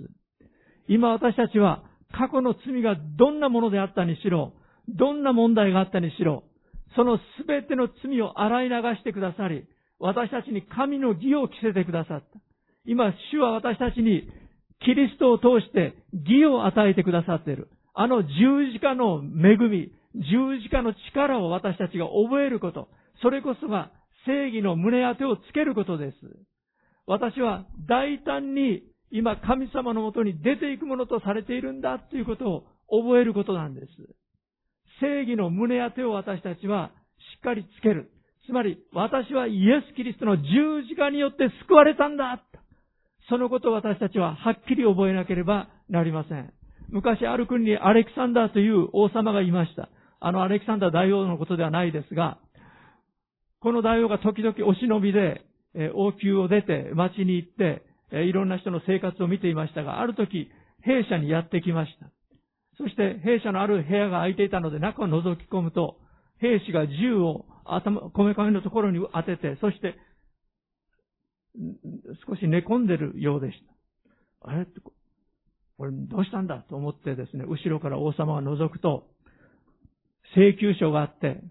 [0.88, 4.54] 今私たちは過去の罪がどんなものであったにしろ、
[4.88, 6.44] どんな問題があったにしろ、
[6.96, 9.66] そのすべての罪を洗い流してくださり、
[10.00, 12.26] 私たちに神の義を着せてくださった。
[12.86, 14.30] 今、主は私たちに
[14.82, 17.70] キリストを通して義を与えてくださっている。
[17.94, 22.90] あの十字架の恵み、十字架の力を私たちが覚えること、
[23.22, 23.92] それこそが
[24.26, 26.18] 正義の胸当てをつけることです。
[27.06, 33.88] 私は大胆に今神様のもとに出ていくものとされているんだということを覚えることなんです。
[35.00, 36.92] 正義の胸当てを私たちは
[37.36, 38.10] しっかりつける。
[38.46, 40.44] つまり、私はイエス・キリストの十
[40.90, 42.44] 字架によって救われたんだ。
[43.30, 46.54] そのことを私たちははっきり覚えなければなりません。
[46.90, 49.90] 昔ある国にアレクサンダーという王様がいました。
[50.20, 52.38] あのアレクサンダー大王のことではないですが、
[53.64, 55.42] この大王が時々お忍びで
[55.74, 62.12] え、王宮を出て町に行ってえ、いろんな人の生活を見ていましたが、ある時、兵舎にやってきました。
[62.78, 65.98] そして兵舎のある部屋が空いていたので中を覗き込むと、
[66.40, 69.96] 兵士が銃を頭、こめかみのところに当てて、そして、
[72.28, 73.58] 少し寝込んでるようでし
[74.42, 74.50] た。
[74.50, 74.68] あれ？
[75.78, 76.66] これどうしたんだ？
[76.70, 79.08] と思ってですね、後ろから王様が覗くと、
[80.36, 81.42] 請求書があって、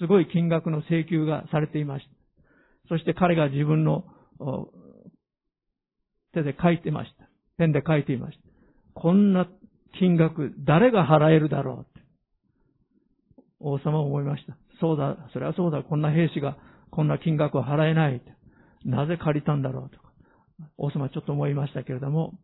[0.00, 2.10] すごい金額の請求がされていました。
[2.88, 4.04] そして彼が自分の
[6.32, 7.28] 手で書いてました。
[7.58, 8.44] ペンで書いていました。
[8.94, 9.46] こんな
[9.98, 12.08] 金額、誰が払えるだろうって。
[13.60, 14.56] 王様は思いました。
[14.80, 16.56] そうだ、それはそうだ、こんな兵士が
[16.90, 18.22] こんな金額を払えない。
[18.84, 20.10] なぜ借りたんだろうとか。
[20.78, 22.38] 王様はちょっと思いましたけれども、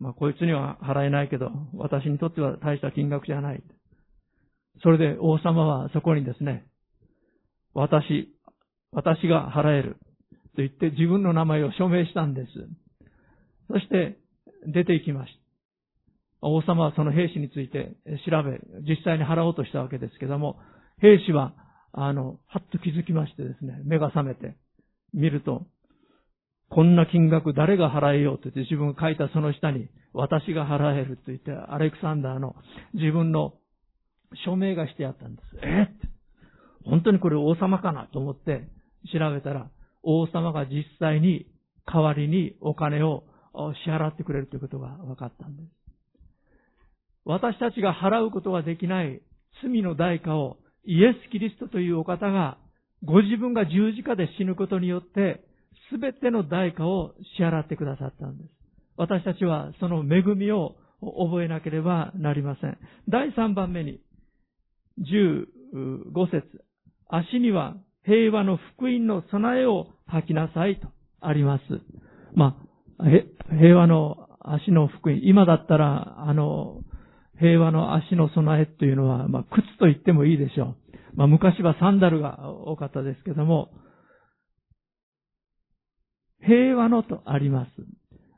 [0.00, 3.62] まあ、こいつには払えないけど、私にとっては大した金額じゃない。
[4.82, 6.66] それで王様はそこにですね、
[7.74, 8.28] 私、
[8.92, 9.96] 私が払える。
[10.56, 12.48] と言って自分の名前を署名したんです。
[13.70, 14.18] そして
[14.66, 15.38] 出て行きました。
[16.40, 17.96] 王様はその兵士について
[18.28, 20.58] 調べ、実際に払おうとしたわけですけども、
[21.00, 21.54] 兵士は、
[21.92, 24.56] あの、はっと気づきましてですね、目が覚めて、
[25.12, 25.66] 見ると、
[26.70, 32.54] こんな金額誰が払えようと言って自分が書いたその下に、私が払えると言って、アレクサンダーの
[32.94, 33.54] 自分の
[34.44, 35.48] 署名がしてあったんです。
[35.62, 35.82] え？
[35.82, 35.92] って
[36.84, 38.68] 本当にこれ王様かなと思って
[39.12, 39.70] 調べたら、
[40.02, 41.46] 王様が実際に
[41.86, 43.24] 代わりにお金を
[43.84, 45.68] 支払ってくれるということが分かったんです。
[47.24, 49.20] 私たちが払うことができない
[49.62, 52.56] 罪の代価をイエス・キリストというお方が
[53.04, 55.44] ご自分が十字架で死ぬことによって
[55.90, 58.50] すべての代価を支払ってくださったんです。
[58.96, 62.78] 私たちはその恵みを覚えなければなりません。
[63.08, 64.00] 第3番目に、
[65.00, 66.42] 15節
[67.08, 70.88] 足には平和の福音の備えを吐きなさいと
[71.20, 71.62] あります。
[72.34, 72.56] ま
[72.98, 73.04] あ、
[73.50, 75.20] 平和の足の福音。
[75.22, 76.80] 今だったら、あの、
[77.38, 80.76] 平和の足の備えというのは、まあ、靴と言ってもいいでしょう。
[81.16, 83.70] まあ、昔はサンダルが多かったですけども、
[86.40, 87.70] 平和のとあります。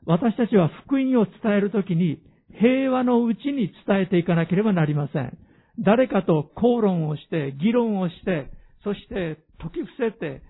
[0.05, 2.21] 私たちは福音を伝えるときに、
[2.59, 5.37] 平和のうちに伝えていかなければなりません。
[5.83, 8.51] 誰かと口論をして、議論をして、
[8.83, 10.41] そして解き伏せて、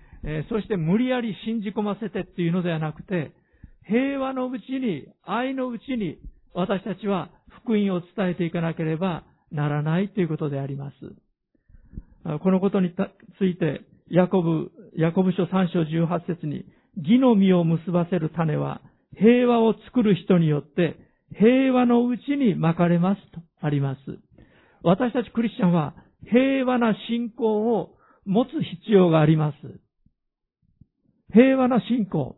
[0.49, 3.31] そして無理やり信じ込ませてっていうのではなくて、
[3.87, 6.17] 平和のうちに、愛のうちに、
[6.53, 7.29] 私たちは
[7.63, 12.39] 福音を伝えていかなければならないということであります。
[12.39, 12.93] このことに
[13.39, 16.65] ついて、ヤコブ、ヤコブ書3章18節に、
[16.97, 18.81] 義の実を結ばせる種は、
[19.17, 20.97] 平和を作る人によって、
[21.33, 23.99] 平和のうちに巻かれますとあります。
[24.83, 25.93] 私たちクリスチャンは、
[26.25, 29.57] 平和な信仰を持つ必要があります。
[31.33, 32.35] 平和な信仰。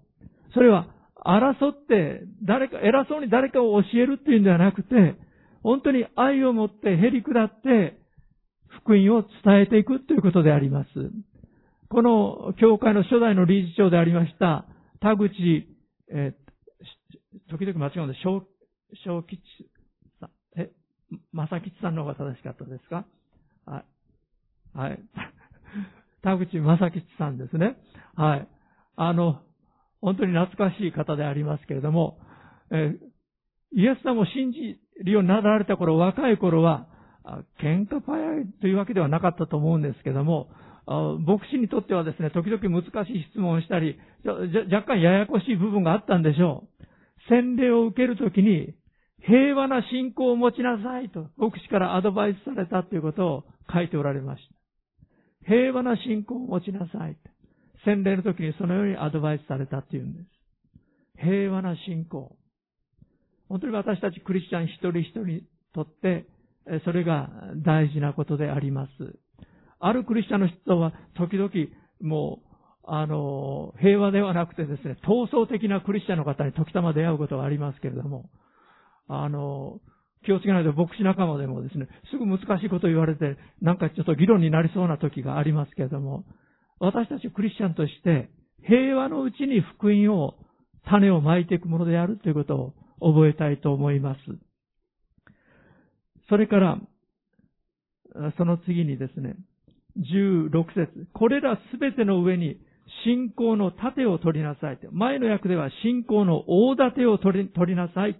[0.54, 0.88] それは、
[1.26, 5.16] 争って誰か、偉そうに誰かを教えるっていうんではなくて、
[5.62, 7.98] 本当に愛を持ってへり下って、
[8.82, 10.90] 福音を伝えていくということであります。
[11.90, 14.66] この教会の初代の理事長でありました、
[15.00, 15.32] 田口、
[16.12, 18.42] えー、時々間違うんで、小、
[19.24, 19.42] 吉、
[21.34, 23.06] 正吉さんの方が正しかったですか？
[23.66, 24.78] はい。
[24.78, 25.00] はい。
[26.24, 27.78] 田口正吉さんですね。
[28.16, 28.48] はい。
[28.96, 29.42] あの、
[30.02, 32.20] 本当に懐かしい方でありますけれども、
[32.72, 32.96] え、
[33.74, 36.88] イエス様を信じるようになられた頃、若い頃は、
[37.60, 40.50] 喧嘩早いというわけではなかったと思うんですけども、
[40.86, 46.84] 牧師にとってはですね、時々難しい質問をしたり、若干ややこしい部分があったんでしょう。
[47.30, 48.76] 洗礼を受けるときに、
[49.26, 54.56] 平和な信仰を持ちなさいと、牧師からアドバイスされたということを書いておられました。
[55.46, 57.30] 平和な信仰を持ちなさいと。
[57.86, 60.26] 洗礼の時にそのようにアドバイスされたっていうんです。
[61.18, 62.36] 平和な信仰。
[63.50, 66.26] 本当に私たちクリスチャン一人一人にとって、
[66.86, 68.92] それが大事なことであります。
[69.80, 71.50] あるクリスチャンの人は時々
[72.02, 72.54] もう、
[72.86, 78.30] あの、平和ではなくてですね、闘争的なクリスチャンの方に時たま出会うことがありますけれども、
[79.08, 79.80] あの、
[80.26, 86.24] 気をつけないと牧師仲間でもですね、すぐ難しいこと言われて、なんかちょっと議論になりそうな時がありますけれども、
[86.80, 88.30] 私たちクリスチャンとして、
[88.66, 90.36] 平和のうちに福音を、
[90.86, 94.20] 種をまいていくものであるということを覚えたいと思います。
[96.30, 96.78] それから、
[98.38, 99.36] その次にですね、
[99.98, 102.58] 16節これらすべての上に
[103.06, 104.80] 信仰の盾を取りなさい。
[104.92, 108.18] 前の訳では信仰の大盾を取り取りなさい。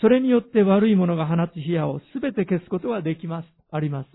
[0.00, 3.48] それによって悪いものが放つ火矢をすべて消すことができます。
[3.70, 4.08] あります。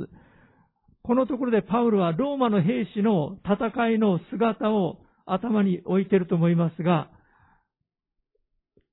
[1.04, 7.10] このところでパウルはローマの兵士の戦いの姿を頭に置いていると思いますが、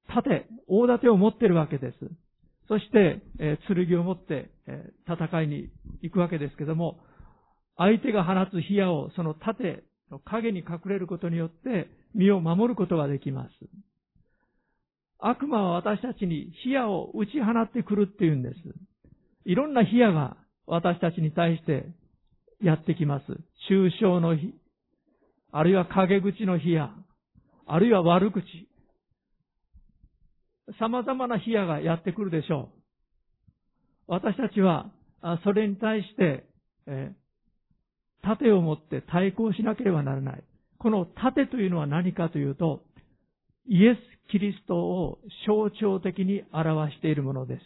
[0.08, 1.96] 盾、大盾を持っているわけです。
[2.68, 5.68] そして、えー、剣を持って、えー、戦いに
[6.02, 7.00] 行くわけですけども、
[7.76, 13.50] 相手が放つ火矢をその盾の影に隠れることによって身を守ることができます。
[15.26, 18.54] 悪魔は私たちに火矢を打ち放ってくるっていうんです。
[19.46, 21.86] いろんな火矢が私たちに対して
[22.62, 23.24] やってきます。
[23.70, 24.52] 抽象の火、
[25.50, 26.90] あるいは陰口の火矢、
[27.66, 28.42] あるいは悪口。
[30.78, 32.68] 様々な火矢がやってくるでしょ
[34.08, 34.12] う。
[34.12, 34.90] 私たちは、
[35.42, 36.44] それに対して、
[36.86, 37.14] え
[38.22, 40.44] 盾を持って対抗しなければならない。
[40.78, 42.82] この盾というのは何かというと、
[43.66, 47.60] イエス・キリストを象徴的に表しているものです。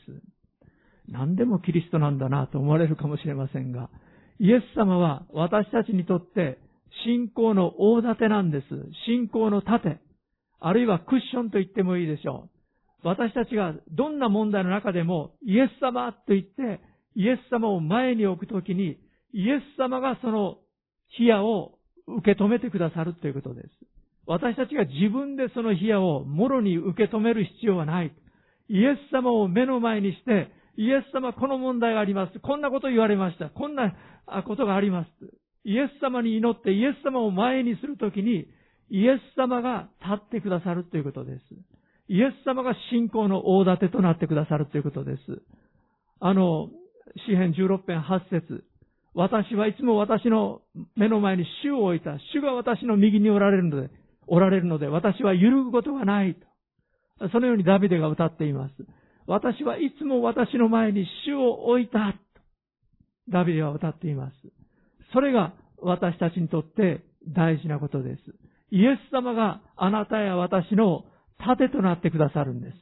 [1.08, 3.90] 何でもキリストなんだなと思われるかもしれませんが、
[4.38, 6.58] イエス様は私たちにとって
[7.04, 8.64] 信仰の大盾なんです。
[9.06, 9.98] 信仰の盾。
[10.60, 12.48] あるいはクッションと言ってもいいでしょ
[13.04, 13.08] う。
[13.08, 16.80] 私たちがどんな問題の中でもイエス様と言って
[17.14, 18.98] イエス様を前に置くときに
[19.32, 20.58] イエス様がその
[21.16, 23.68] 火矢を受け止めてくださるということです。
[24.28, 28.12] 私たちが自分でその火矢をもろに受け止める必要はない。
[28.68, 32.38] イエス様を目の前にして、イエス様この問題があります。
[32.38, 33.48] こんなこと言われました。
[33.48, 33.94] こんな
[34.46, 35.08] ことがあります。
[35.64, 38.46] イエス様に祈ってイエス様を前にするときに、
[38.90, 41.42] イエス様が立ってくださるということです。
[42.08, 45.20] イエス様が信仰の大盾となってくださるということです。
[46.20, 46.68] あの、
[47.26, 48.64] 詩編16編8節
[49.14, 50.60] 私はいつも私の
[50.96, 52.18] 目の前に主を置いた。
[52.34, 53.90] 主が私の右におられるので、
[54.28, 56.34] おられるので、私は揺るぐことがない
[57.18, 57.28] と。
[57.32, 58.72] そのようにダビデが歌っています。
[59.26, 62.14] 私はいつも私の前に主を置いた。
[63.28, 64.34] ダビデは歌っています。
[65.12, 68.22] それが私たちにとって大事なことです。
[68.70, 71.04] イエス様があなたや私の
[71.38, 72.74] 盾となってくださるんです。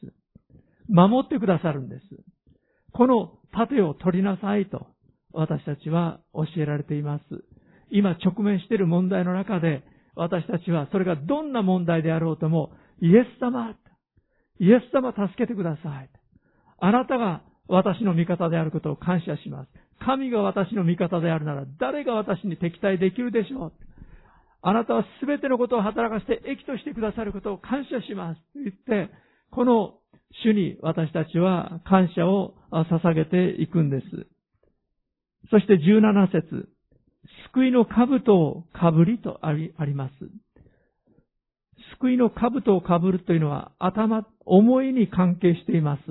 [0.88, 2.02] 守ってくださるんです。
[2.92, 4.86] この盾を取りなさいと
[5.32, 7.24] 私たちは教えられています。
[7.90, 9.84] 今直面している問題の中で
[10.16, 13.76] 私たちはそれがどんな問題であろうともイエス様、
[14.58, 16.10] イエス様助けてください。
[16.80, 19.68] あなたが私の味方であることを感謝します。
[20.04, 23.72] 神が私の味方であるなら誰が私に敵対できるでしょう。
[24.62, 28.40] あなたはすべてのことを働かせて益としてくださることを感謝します。
[28.52, 29.12] と言って、
[29.50, 29.98] この
[30.42, 34.06] 主に私たちは感謝を捧げていくんです。
[35.50, 36.68] そして17節
[37.52, 40.12] 救いの兜をかぶりとあります。
[41.98, 46.02] 救いの兜をかぶるというのは頭、思いに関係しています。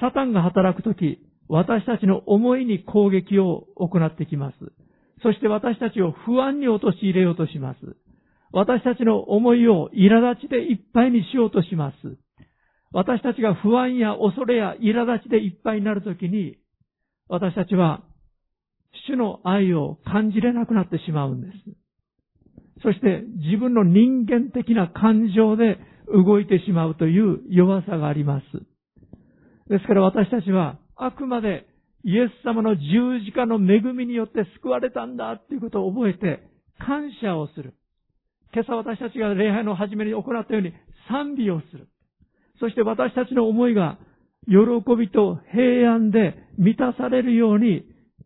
[0.00, 1.18] サタンが働くとき、
[1.48, 4.56] 私たちの思いに攻撃を行ってきます。
[5.22, 7.78] そして私たちを不安に陥れようとします。
[8.52, 11.96] 私たちの思いを苛立ちでいっぱいにしようとします。
[12.92, 16.56] 私たちが不安や恐れや苛立ちでいっぱいになるときに、
[17.28, 18.02] 私たちは
[19.06, 21.52] 主の愛を感じれなくなってしまうんです。
[22.82, 25.78] そして自分の人間的な感情で
[26.12, 28.44] 動いてしまうという弱さがあります。
[29.68, 31.66] ですから私たちはあくまで
[32.04, 36.42] イエス様の十字架の恵みによって救われたんだということを覚えて
[36.78, 37.74] 感謝をする。
[38.54, 40.72] 今朝私たちが礼拝の初めに行ったように
[41.08, 41.88] 賛美をする。
[42.60, 43.98] そして私たちの思いが
[44.46, 44.56] 喜
[44.96, 47.84] びと平安で満たされるように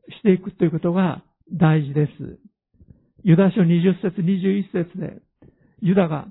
[0.09, 1.23] していくということが
[1.53, 2.39] 大事です。
[3.25, 5.23] ユダ書20節21節で、
[5.81, 6.27] ユダが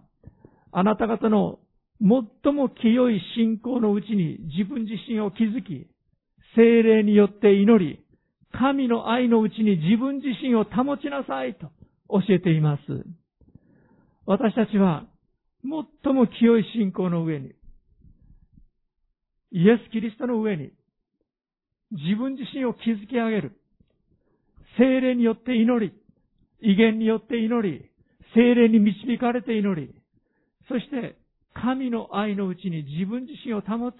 [0.72, 1.60] あなた方の
[2.44, 5.88] 最も清い信仰のうちに自分自身を築き、
[6.56, 8.04] 精霊によって祈り、
[8.52, 11.68] 神の愛のうちに自分自身を保ちなさいと
[12.10, 12.82] 教えています。
[14.26, 15.06] 私たちは
[16.04, 17.54] 最も清い信仰の上に、
[19.52, 20.72] イエス・キリストの上に、
[21.92, 23.61] 自分自身を築き上げる。
[24.78, 25.94] 精霊によって祈り、
[26.62, 27.90] 威厳によって祈り、
[28.34, 29.94] 精霊に導かれて祈り、
[30.68, 31.16] そして
[31.54, 33.96] 神の愛のうちに自分自身を保つ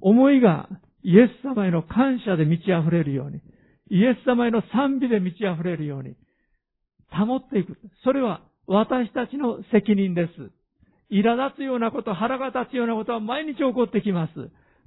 [0.00, 0.68] 思いが
[1.02, 3.40] イエス様への感謝で満ち溢れるように、
[3.90, 6.14] イエス様への賛美で満ち溢れるように、
[7.10, 7.76] 保っていく。
[8.04, 10.50] それは私たちの責任です。
[11.10, 14.32] 苛立つようなこと、腹が立つようなことは毎日起こってきます。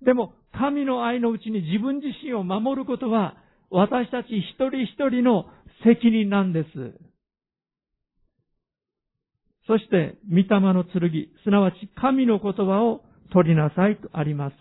[0.05, 3.35] でも、神の愛のうちに自分自身を守ることは、
[3.73, 5.47] 私たち一人一人の
[5.83, 6.67] 責任なんです。
[9.65, 11.01] そして、御霊の剣、
[11.43, 13.01] すなわち神の言葉を
[13.31, 14.55] 取りなさいとあります。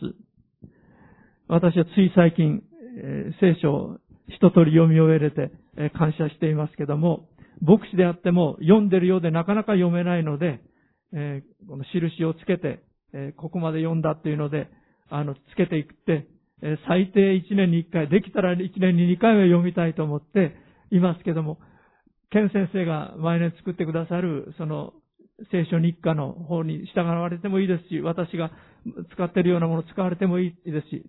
[1.46, 2.62] 私はつい最近、
[3.40, 3.98] 聖書を
[4.28, 5.50] 一通り読み終えれて、
[5.90, 7.28] 感謝していますけども、
[7.60, 10.62] 牧師であっても読んでるようでなかなか読めないので、
[11.68, 12.82] この印をつけて、
[13.36, 14.68] ここまで読んだっていうので、
[15.10, 16.28] あの、つけていって、
[16.86, 20.54] 最低1年に1回、できたら1年に2回は読みたいと思って
[20.90, 21.58] いますけども、
[22.30, 24.92] ケン先生が毎年作ってくださる、その、
[25.50, 28.52] 聖書日課の方に従われてもいいですし、私が
[29.12, 31.04] 使っているようなものを使われてもいいですし、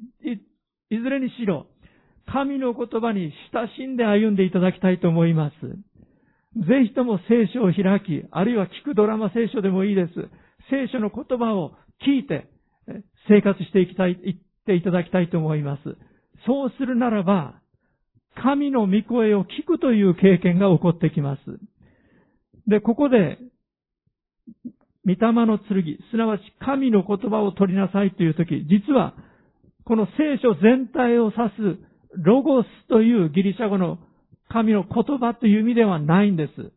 [0.89, 1.67] いずれにしろ、
[2.25, 5.55] 神の言葉に親しんで歩んでいただきたいと思います。
[6.55, 10.13] ぜひとも聖書を開き、あるいは聞くドラマ聖書でもいいです。
[10.69, 11.73] 聖書の言葉を
[12.05, 12.47] 聞いて
[13.27, 14.17] 生活していきたい、
[14.65, 15.81] ていただきたいと思います。
[16.45, 17.55] そうするならば、
[18.35, 21.41] 神の御声を聞くという経験が起こってきます。
[22.67, 23.37] で、ここで、
[25.05, 29.13] 御霊の剣、すなわち神の言葉を取りなさいというとき、実は、
[29.85, 33.99] この聖書全体を指すロゴスというギリシャ語の
[34.49, 36.71] 神の言葉という意味ではないんです。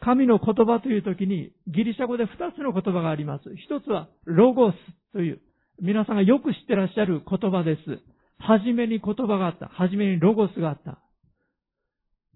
[0.00, 3.44] 神の言葉というときにギリシャ語で二つの言葉があります。
[3.56, 4.76] 一つはロゴス
[5.12, 5.40] という
[5.80, 7.80] 皆さんがよく知ってらっしゃる言葉です。
[8.38, 9.66] はじめに言葉があった。
[9.68, 10.98] はじめにロゴスがあった。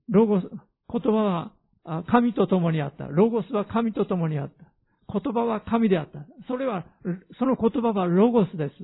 [0.09, 1.53] ロゴス、言葉
[1.85, 3.05] は神と共にあった。
[3.05, 4.65] ロゴスは神と共にあった。
[5.13, 6.21] 言葉は神であった。
[6.49, 6.85] それは、
[7.39, 8.75] その言葉はロゴスです。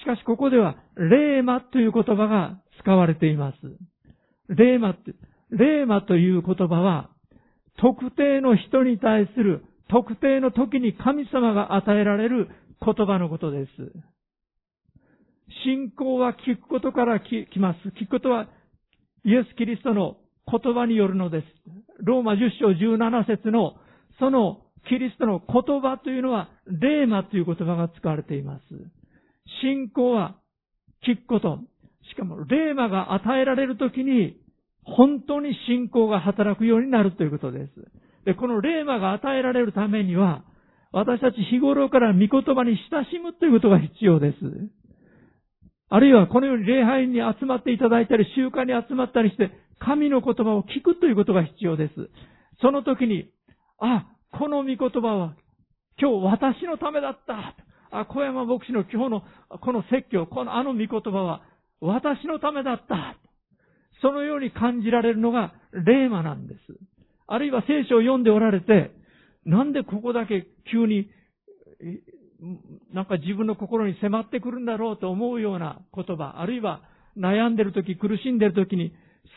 [0.00, 3.56] しかしここでは、レーマという言葉が使われています。
[4.48, 5.14] レーマって、
[5.50, 7.10] レーマという言葉は、
[7.78, 12.48] 特定の人に対する、特定の時に神様が与えられる
[12.84, 13.70] 言葉のことです。
[15.64, 17.88] 信仰は聞くことから来ます。
[18.00, 18.48] 聞くことは
[19.24, 20.16] イエス・キリストの
[20.50, 21.46] 言葉によるのです。
[22.02, 23.74] ローマ10章17節の
[24.18, 28.62] そのキリストの言葉というのは、レーマという言葉が使われています。
[29.62, 30.36] 信仰は
[31.06, 31.58] 聞くこと。
[32.10, 34.36] しかも、レーマが与えられるときに、
[34.84, 37.72] 本当に信仰が働くようになるということです。
[38.26, 40.44] で、このレーマが与えられるためには、
[40.94, 44.36] 私たち日頃から御言葉に親しむということが必要です。
[45.90, 51.94] あるいはこのように礼拝に集まっていただいたり、集会に集まったりして、神の言葉を聞くということが必要です。
[52.62, 53.28] その時に、
[53.80, 54.06] あ、
[54.38, 55.34] この御言葉は
[56.00, 57.56] 今日私のためだった。
[57.90, 59.22] あ、小山牧師の今日の
[59.60, 61.42] この説教、このあの御言葉は
[61.80, 63.16] 私のためだった。
[64.00, 66.60] そのように感じられるのが霊魔なんです。
[67.26, 68.92] あるいは聖書を読んでおられて、
[69.46, 71.08] なんでここだけ急に、
[72.92, 76.82] なんか自分の心に迫ってくるんだろうと思うような言葉、あるいは
[77.16, 78.92] 悩んでる時、苦しんでる時に、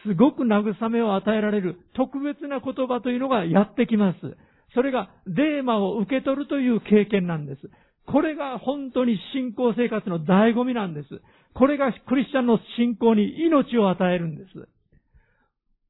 [0.06, 4.38] すごく慰めを与えられる特別な言葉というのがやってきます。
[4.74, 7.70] それが、霊魔を受け取るという経験なんです。
[8.06, 11.22] これが本当に信仰生活の醍醐味なんです。
[11.54, 14.68] これがクリスチャンの信仰に命を与えるんです。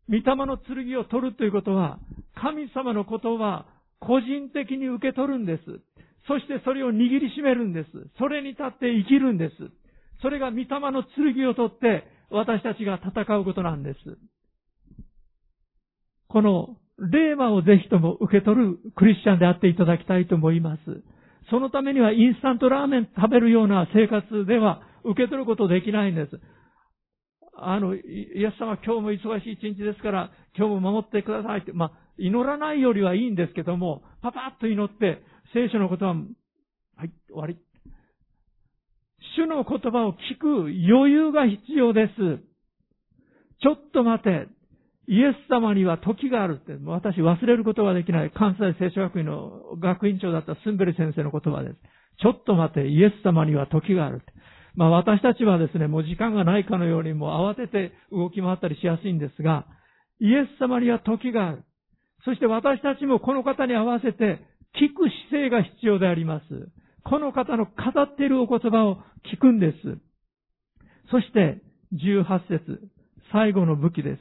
[0.09, 1.99] 御霊の剣を取るということは、
[2.35, 3.65] 神様のことは
[3.99, 5.63] 個人的に受け取るんです。
[6.27, 7.89] そしてそれを握りしめるんです。
[8.17, 9.55] それに立って生きるんです。
[10.21, 13.99] それが御霊の剣を取って私たちが戦うことなんです。
[16.27, 20.81] この霊魔をぜひとも受け取るクリスチャンであっていただきたいと思います。
[21.49, 26.39] そのためにはインスタントラーメン食べるような生活では受け取ることできないんです。
[27.59, 35.21] あの、イエス様今日も忙しい一日ですから、今日も守ってくださいって、まあ、祈らないよりはいいんですけども、パパッと祈って、
[35.53, 37.57] 聖書のことは、はい、終わり。
[39.35, 40.47] 主の言葉を聞く
[40.91, 42.13] 余裕が必要です。
[43.61, 44.47] ちょっと待て。
[45.09, 51.75] イエス様には時があるって、私忘れることができない関西聖書学院の学院長だったスンベリ先生の言葉です。
[52.21, 54.33] ちょっと待て、イエス様には時があるって。
[54.75, 59.65] まあ私たちはですね、もう時間がないかのようにもう慌てて動き回ったりしやすいんですが、
[60.19, 61.63] イエス様には時がある。
[62.27, 64.41] そして私たちもこの方に合わせて
[64.75, 66.43] 聞く姿勢が必要であります。
[67.05, 67.71] この方の語
[68.01, 68.97] っているお言葉を
[69.33, 69.77] 聞くんです。
[71.09, 71.61] そして
[71.93, 72.81] 18節
[73.31, 74.19] 最後の武器です。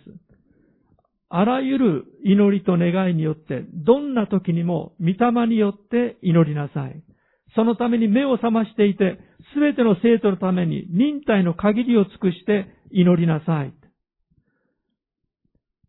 [1.28, 7.02] あらゆる祈りと願いによって、どんな時にも御霊によって祈りなさい。
[7.56, 9.18] そのために目を覚ましていて、
[9.52, 13.74] すべての生徒のために忍耐の限りを尽くして祈りなさい。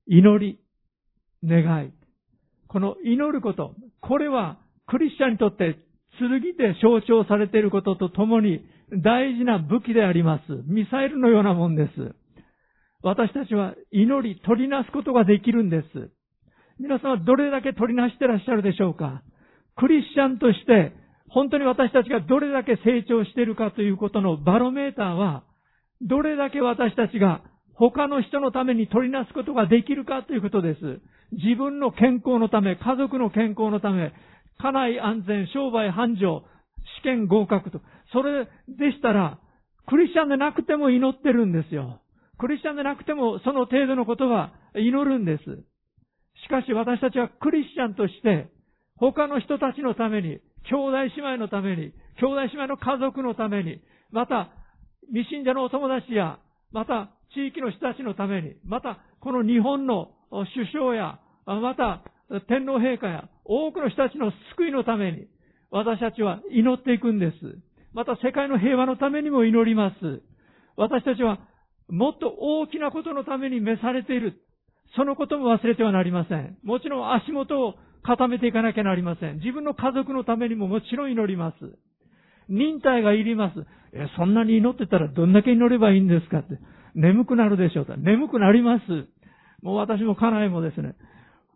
[0.07, 0.59] 祈り、
[1.43, 1.96] 願い。
[2.67, 4.57] この祈ること、これは
[4.87, 5.77] クリスチャンにとって
[6.19, 8.61] 剣で象徴されていることとともに
[9.03, 10.43] 大事な武器であります。
[10.65, 12.15] ミサイルのようなもんです。
[13.03, 16.11] 私たちは祈り、取りなすことができるんです。
[16.79, 19.23] 皆さんはどれだけ取りなしてらっしゃるでしょうか
[19.75, 20.93] クリスチャンとして、
[21.29, 25.43] 本当に私たちがどれだけ成長しているかということのバロメーターは、
[26.01, 27.41] どれだけ私たちが
[27.73, 30.79] 他の人のために取りなすことができるかということです。
[31.31, 34.13] 自分の健康のため、家族の健康のため、
[34.59, 36.43] 家内安全、商売繁盛、
[37.01, 37.81] 試験合格と。
[38.11, 39.39] それでしたら、
[39.87, 42.01] クリスチャンでなくても祈ってるんですよ。
[42.37, 45.43] クリスチャンでなくてもその程度のことは祈るんです。
[46.45, 48.49] しかし私たちはクリスチャンとして
[48.97, 53.79] 他の人たちのために、兄弟姉妹のために、兄弟姉妹の家族のために、
[54.11, 54.49] また、
[55.07, 56.39] 未信者のお友達や、
[56.71, 62.01] また、地域の人たちのために、また、この日本の首相や、また、
[62.47, 65.27] 天皇陛下や、多くの人たちの救いのために、
[65.71, 67.35] 私たちは祈っていくんです。
[67.93, 70.21] また、世界の平和のためにも祈ります。
[70.75, 71.39] 私たちは、
[71.89, 74.41] もっと大きなことのために召されている。
[74.95, 76.57] そのことも忘れてはなりません。
[76.63, 79.35] もちろん足元を固めていかなきゃなりません。
[79.37, 81.55] 自分の家族のためにももちろん祈ります。
[82.49, 83.65] 忍耐がいります。
[83.93, 86.57] え、そんなに祈ってたらどんだけ祈ればいいんですかって。
[86.95, 87.95] 眠くなるでしょうと。
[87.97, 88.83] 眠くなります。
[89.61, 90.95] もう私も家内もですね、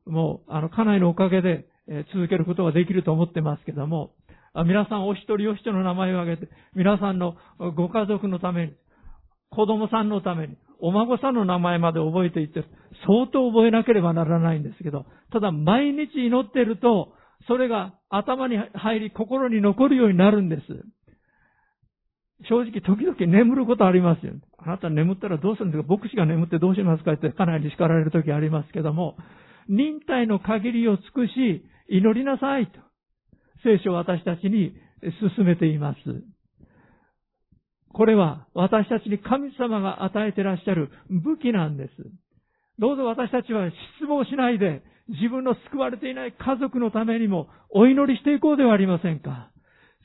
[0.05, 4.11] もう、あの、家内のおかげで、え続けることができると思ってますけども、
[4.53, 7.35] 皆さんお一人お一人の名前を挙げて、皆さんの
[7.75, 8.73] ご家族のために、
[9.49, 12.63] 子供さんのために、お孫さんの名前まで覚えていって
[13.05, 17.13] 相当覚えなければならないんですけど、ただ毎日祈っていると、
[17.47, 20.61] それが頭に入り心に残るようになるんです。
[22.49, 24.33] 正直時々眠ることありますよ。
[24.57, 25.93] あなた眠ったらどうするんですか？
[25.95, 27.13] 牧師が眠ってどうしますか？
[27.13, 29.15] ってかなり叱られる時ありますけども、
[29.69, 32.79] 忍耐の限りを尽くし、祈りなさいと、
[33.63, 34.73] 聖書は私たちに
[35.37, 35.99] 進めています。
[37.93, 41.91] これは私たちに神様が与えてらっしゃる武器なんです。
[42.79, 43.69] どうぞ私たちは
[43.99, 49.50] 失望しないで自分の救われていない家族のためにもお祈りしていこうではありませんか。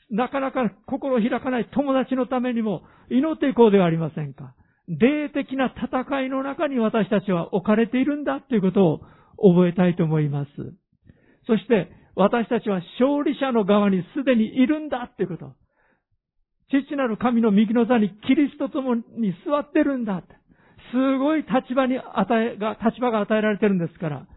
[0.09, 4.53] なかなか心開かない友達のためにも祈っていこうではありませんか。
[4.87, 8.99] 霊的な戦いの中に私たちは置かれているんだということを
[9.53, 10.49] 覚えたいと思います。
[11.45, 15.53] そして私たちは勝利者の側にすでにいるんだということ。
[16.69, 19.03] 父なる神の右の座にキリストともに
[19.45, 20.23] 座ってるんだ。
[20.91, 24.27] すごい立場に与えが、立場が与えられてるんですから、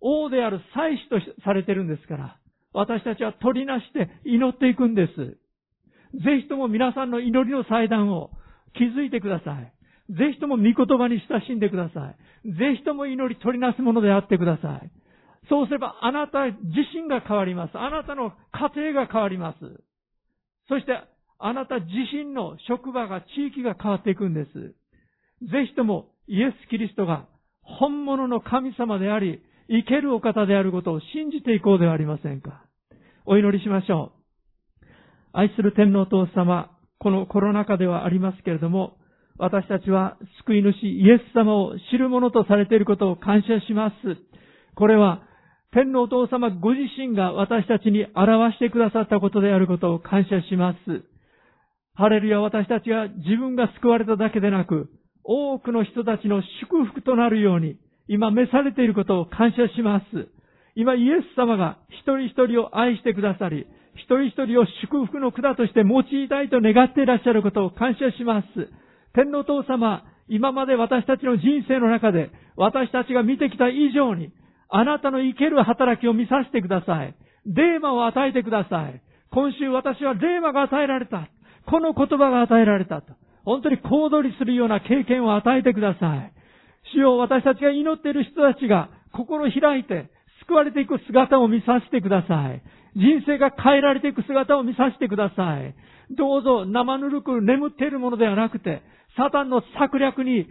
[0.00, 2.36] 王である祭司とされてるんですから、
[2.72, 5.14] 私たちは取りなして祈っていくんです。
[6.24, 8.30] ぜひとも皆さんの祈りの祭壇を
[8.78, 9.72] 築いてください。
[10.12, 12.14] ぜひとも御言葉に親しんでくださ
[12.44, 12.48] い。
[12.48, 14.90] ぜひとも祈り取りなすものであってください。
[15.48, 16.56] そうすればあなた自
[16.94, 17.78] 身が変わります。
[17.78, 18.32] あなたの
[18.74, 19.58] 家庭が変わります。
[20.68, 20.92] そして
[21.44, 24.52] あなた自身の職場が、地域が変わっていくんです。
[25.50, 27.26] ぜひともイエス・キリストが
[27.62, 29.42] 本物の神様であり、
[29.72, 32.64] 生けるお方であることを信じていこうではありませんか。
[33.24, 34.12] お祈りしましょ
[34.82, 34.86] う。
[35.32, 38.98] 愛する天皇父様、このコロナ禍ではありますけれども、
[39.38, 43.94] 私たちは救い主イエス様を知る者とされていることを感謝します。
[44.74, 45.22] これは
[45.72, 50.78] 天皇父様ご自身が私たちに表してくださったことであることを感謝します。
[51.94, 54.90] ハレルヤ私たちが自分が救われただけでなく、
[55.24, 57.76] 多くの人たちの祝福となるように、
[58.08, 60.28] 今召されていることを感謝します。
[60.74, 68.46] 今イエス様が一人一人を愛してくださり、一人一人を祝福の管として用いたいと願っていらっしゃることを感謝します。
[69.14, 74.32] 天皇父様、今まで私たちの人生の中で、私たちが見てきた以上に、
[74.70, 77.14] あなたの生ける働きを見させてください。
[77.44, 79.02] 霊魔を与えてください。
[79.30, 81.28] 今週私は霊魔が与えられた。
[81.66, 83.12] この言葉が与えられたと。
[83.44, 86.32] 本当に小躍りするような経験を与えてください。
[86.94, 90.10] 主よ私たちが祈っている人たちが心開いて
[90.46, 92.62] 救われていく姿を見させてください。
[92.94, 95.74] 人生が変えられていく姿を見させてください。
[96.14, 98.82] どうぞ生ぬるく眠っているものではなくて、
[99.16, 100.46] サタンの策略に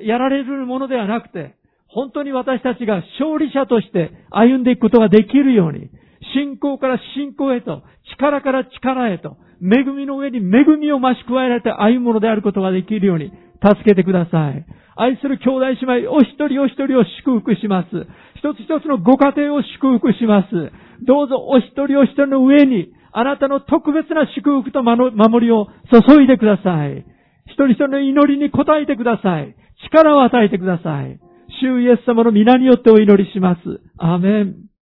[0.00, 1.54] やられるものではなくて、
[1.88, 5.90] 本当に私たちが勝利者として歩んでいくことができるように、
[6.34, 7.82] 信仰から信仰へと、
[8.18, 13.30] 力から力へと、恵みの上に恵みを増し加えられて歩むものであることができるように
[13.62, 14.66] 助けてください。
[14.96, 17.88] 愛する兄弟姉妹、お一人お一人を祝福します。
[18.36, 20.72] 一つ一つのご家庭を祝福します。
[21.04, 27.04] どうぞお一人お一人の上に、あなたの特別な祝福と守りを注いでください。
[27.46, 29.54] 一人一人の祈りに応えてください。
[29.86, 31.18] 力を与えてください。
[31.60, 33.60] 主イエス様の皆によってお祈りします。
[33.98, 34.73] アメン。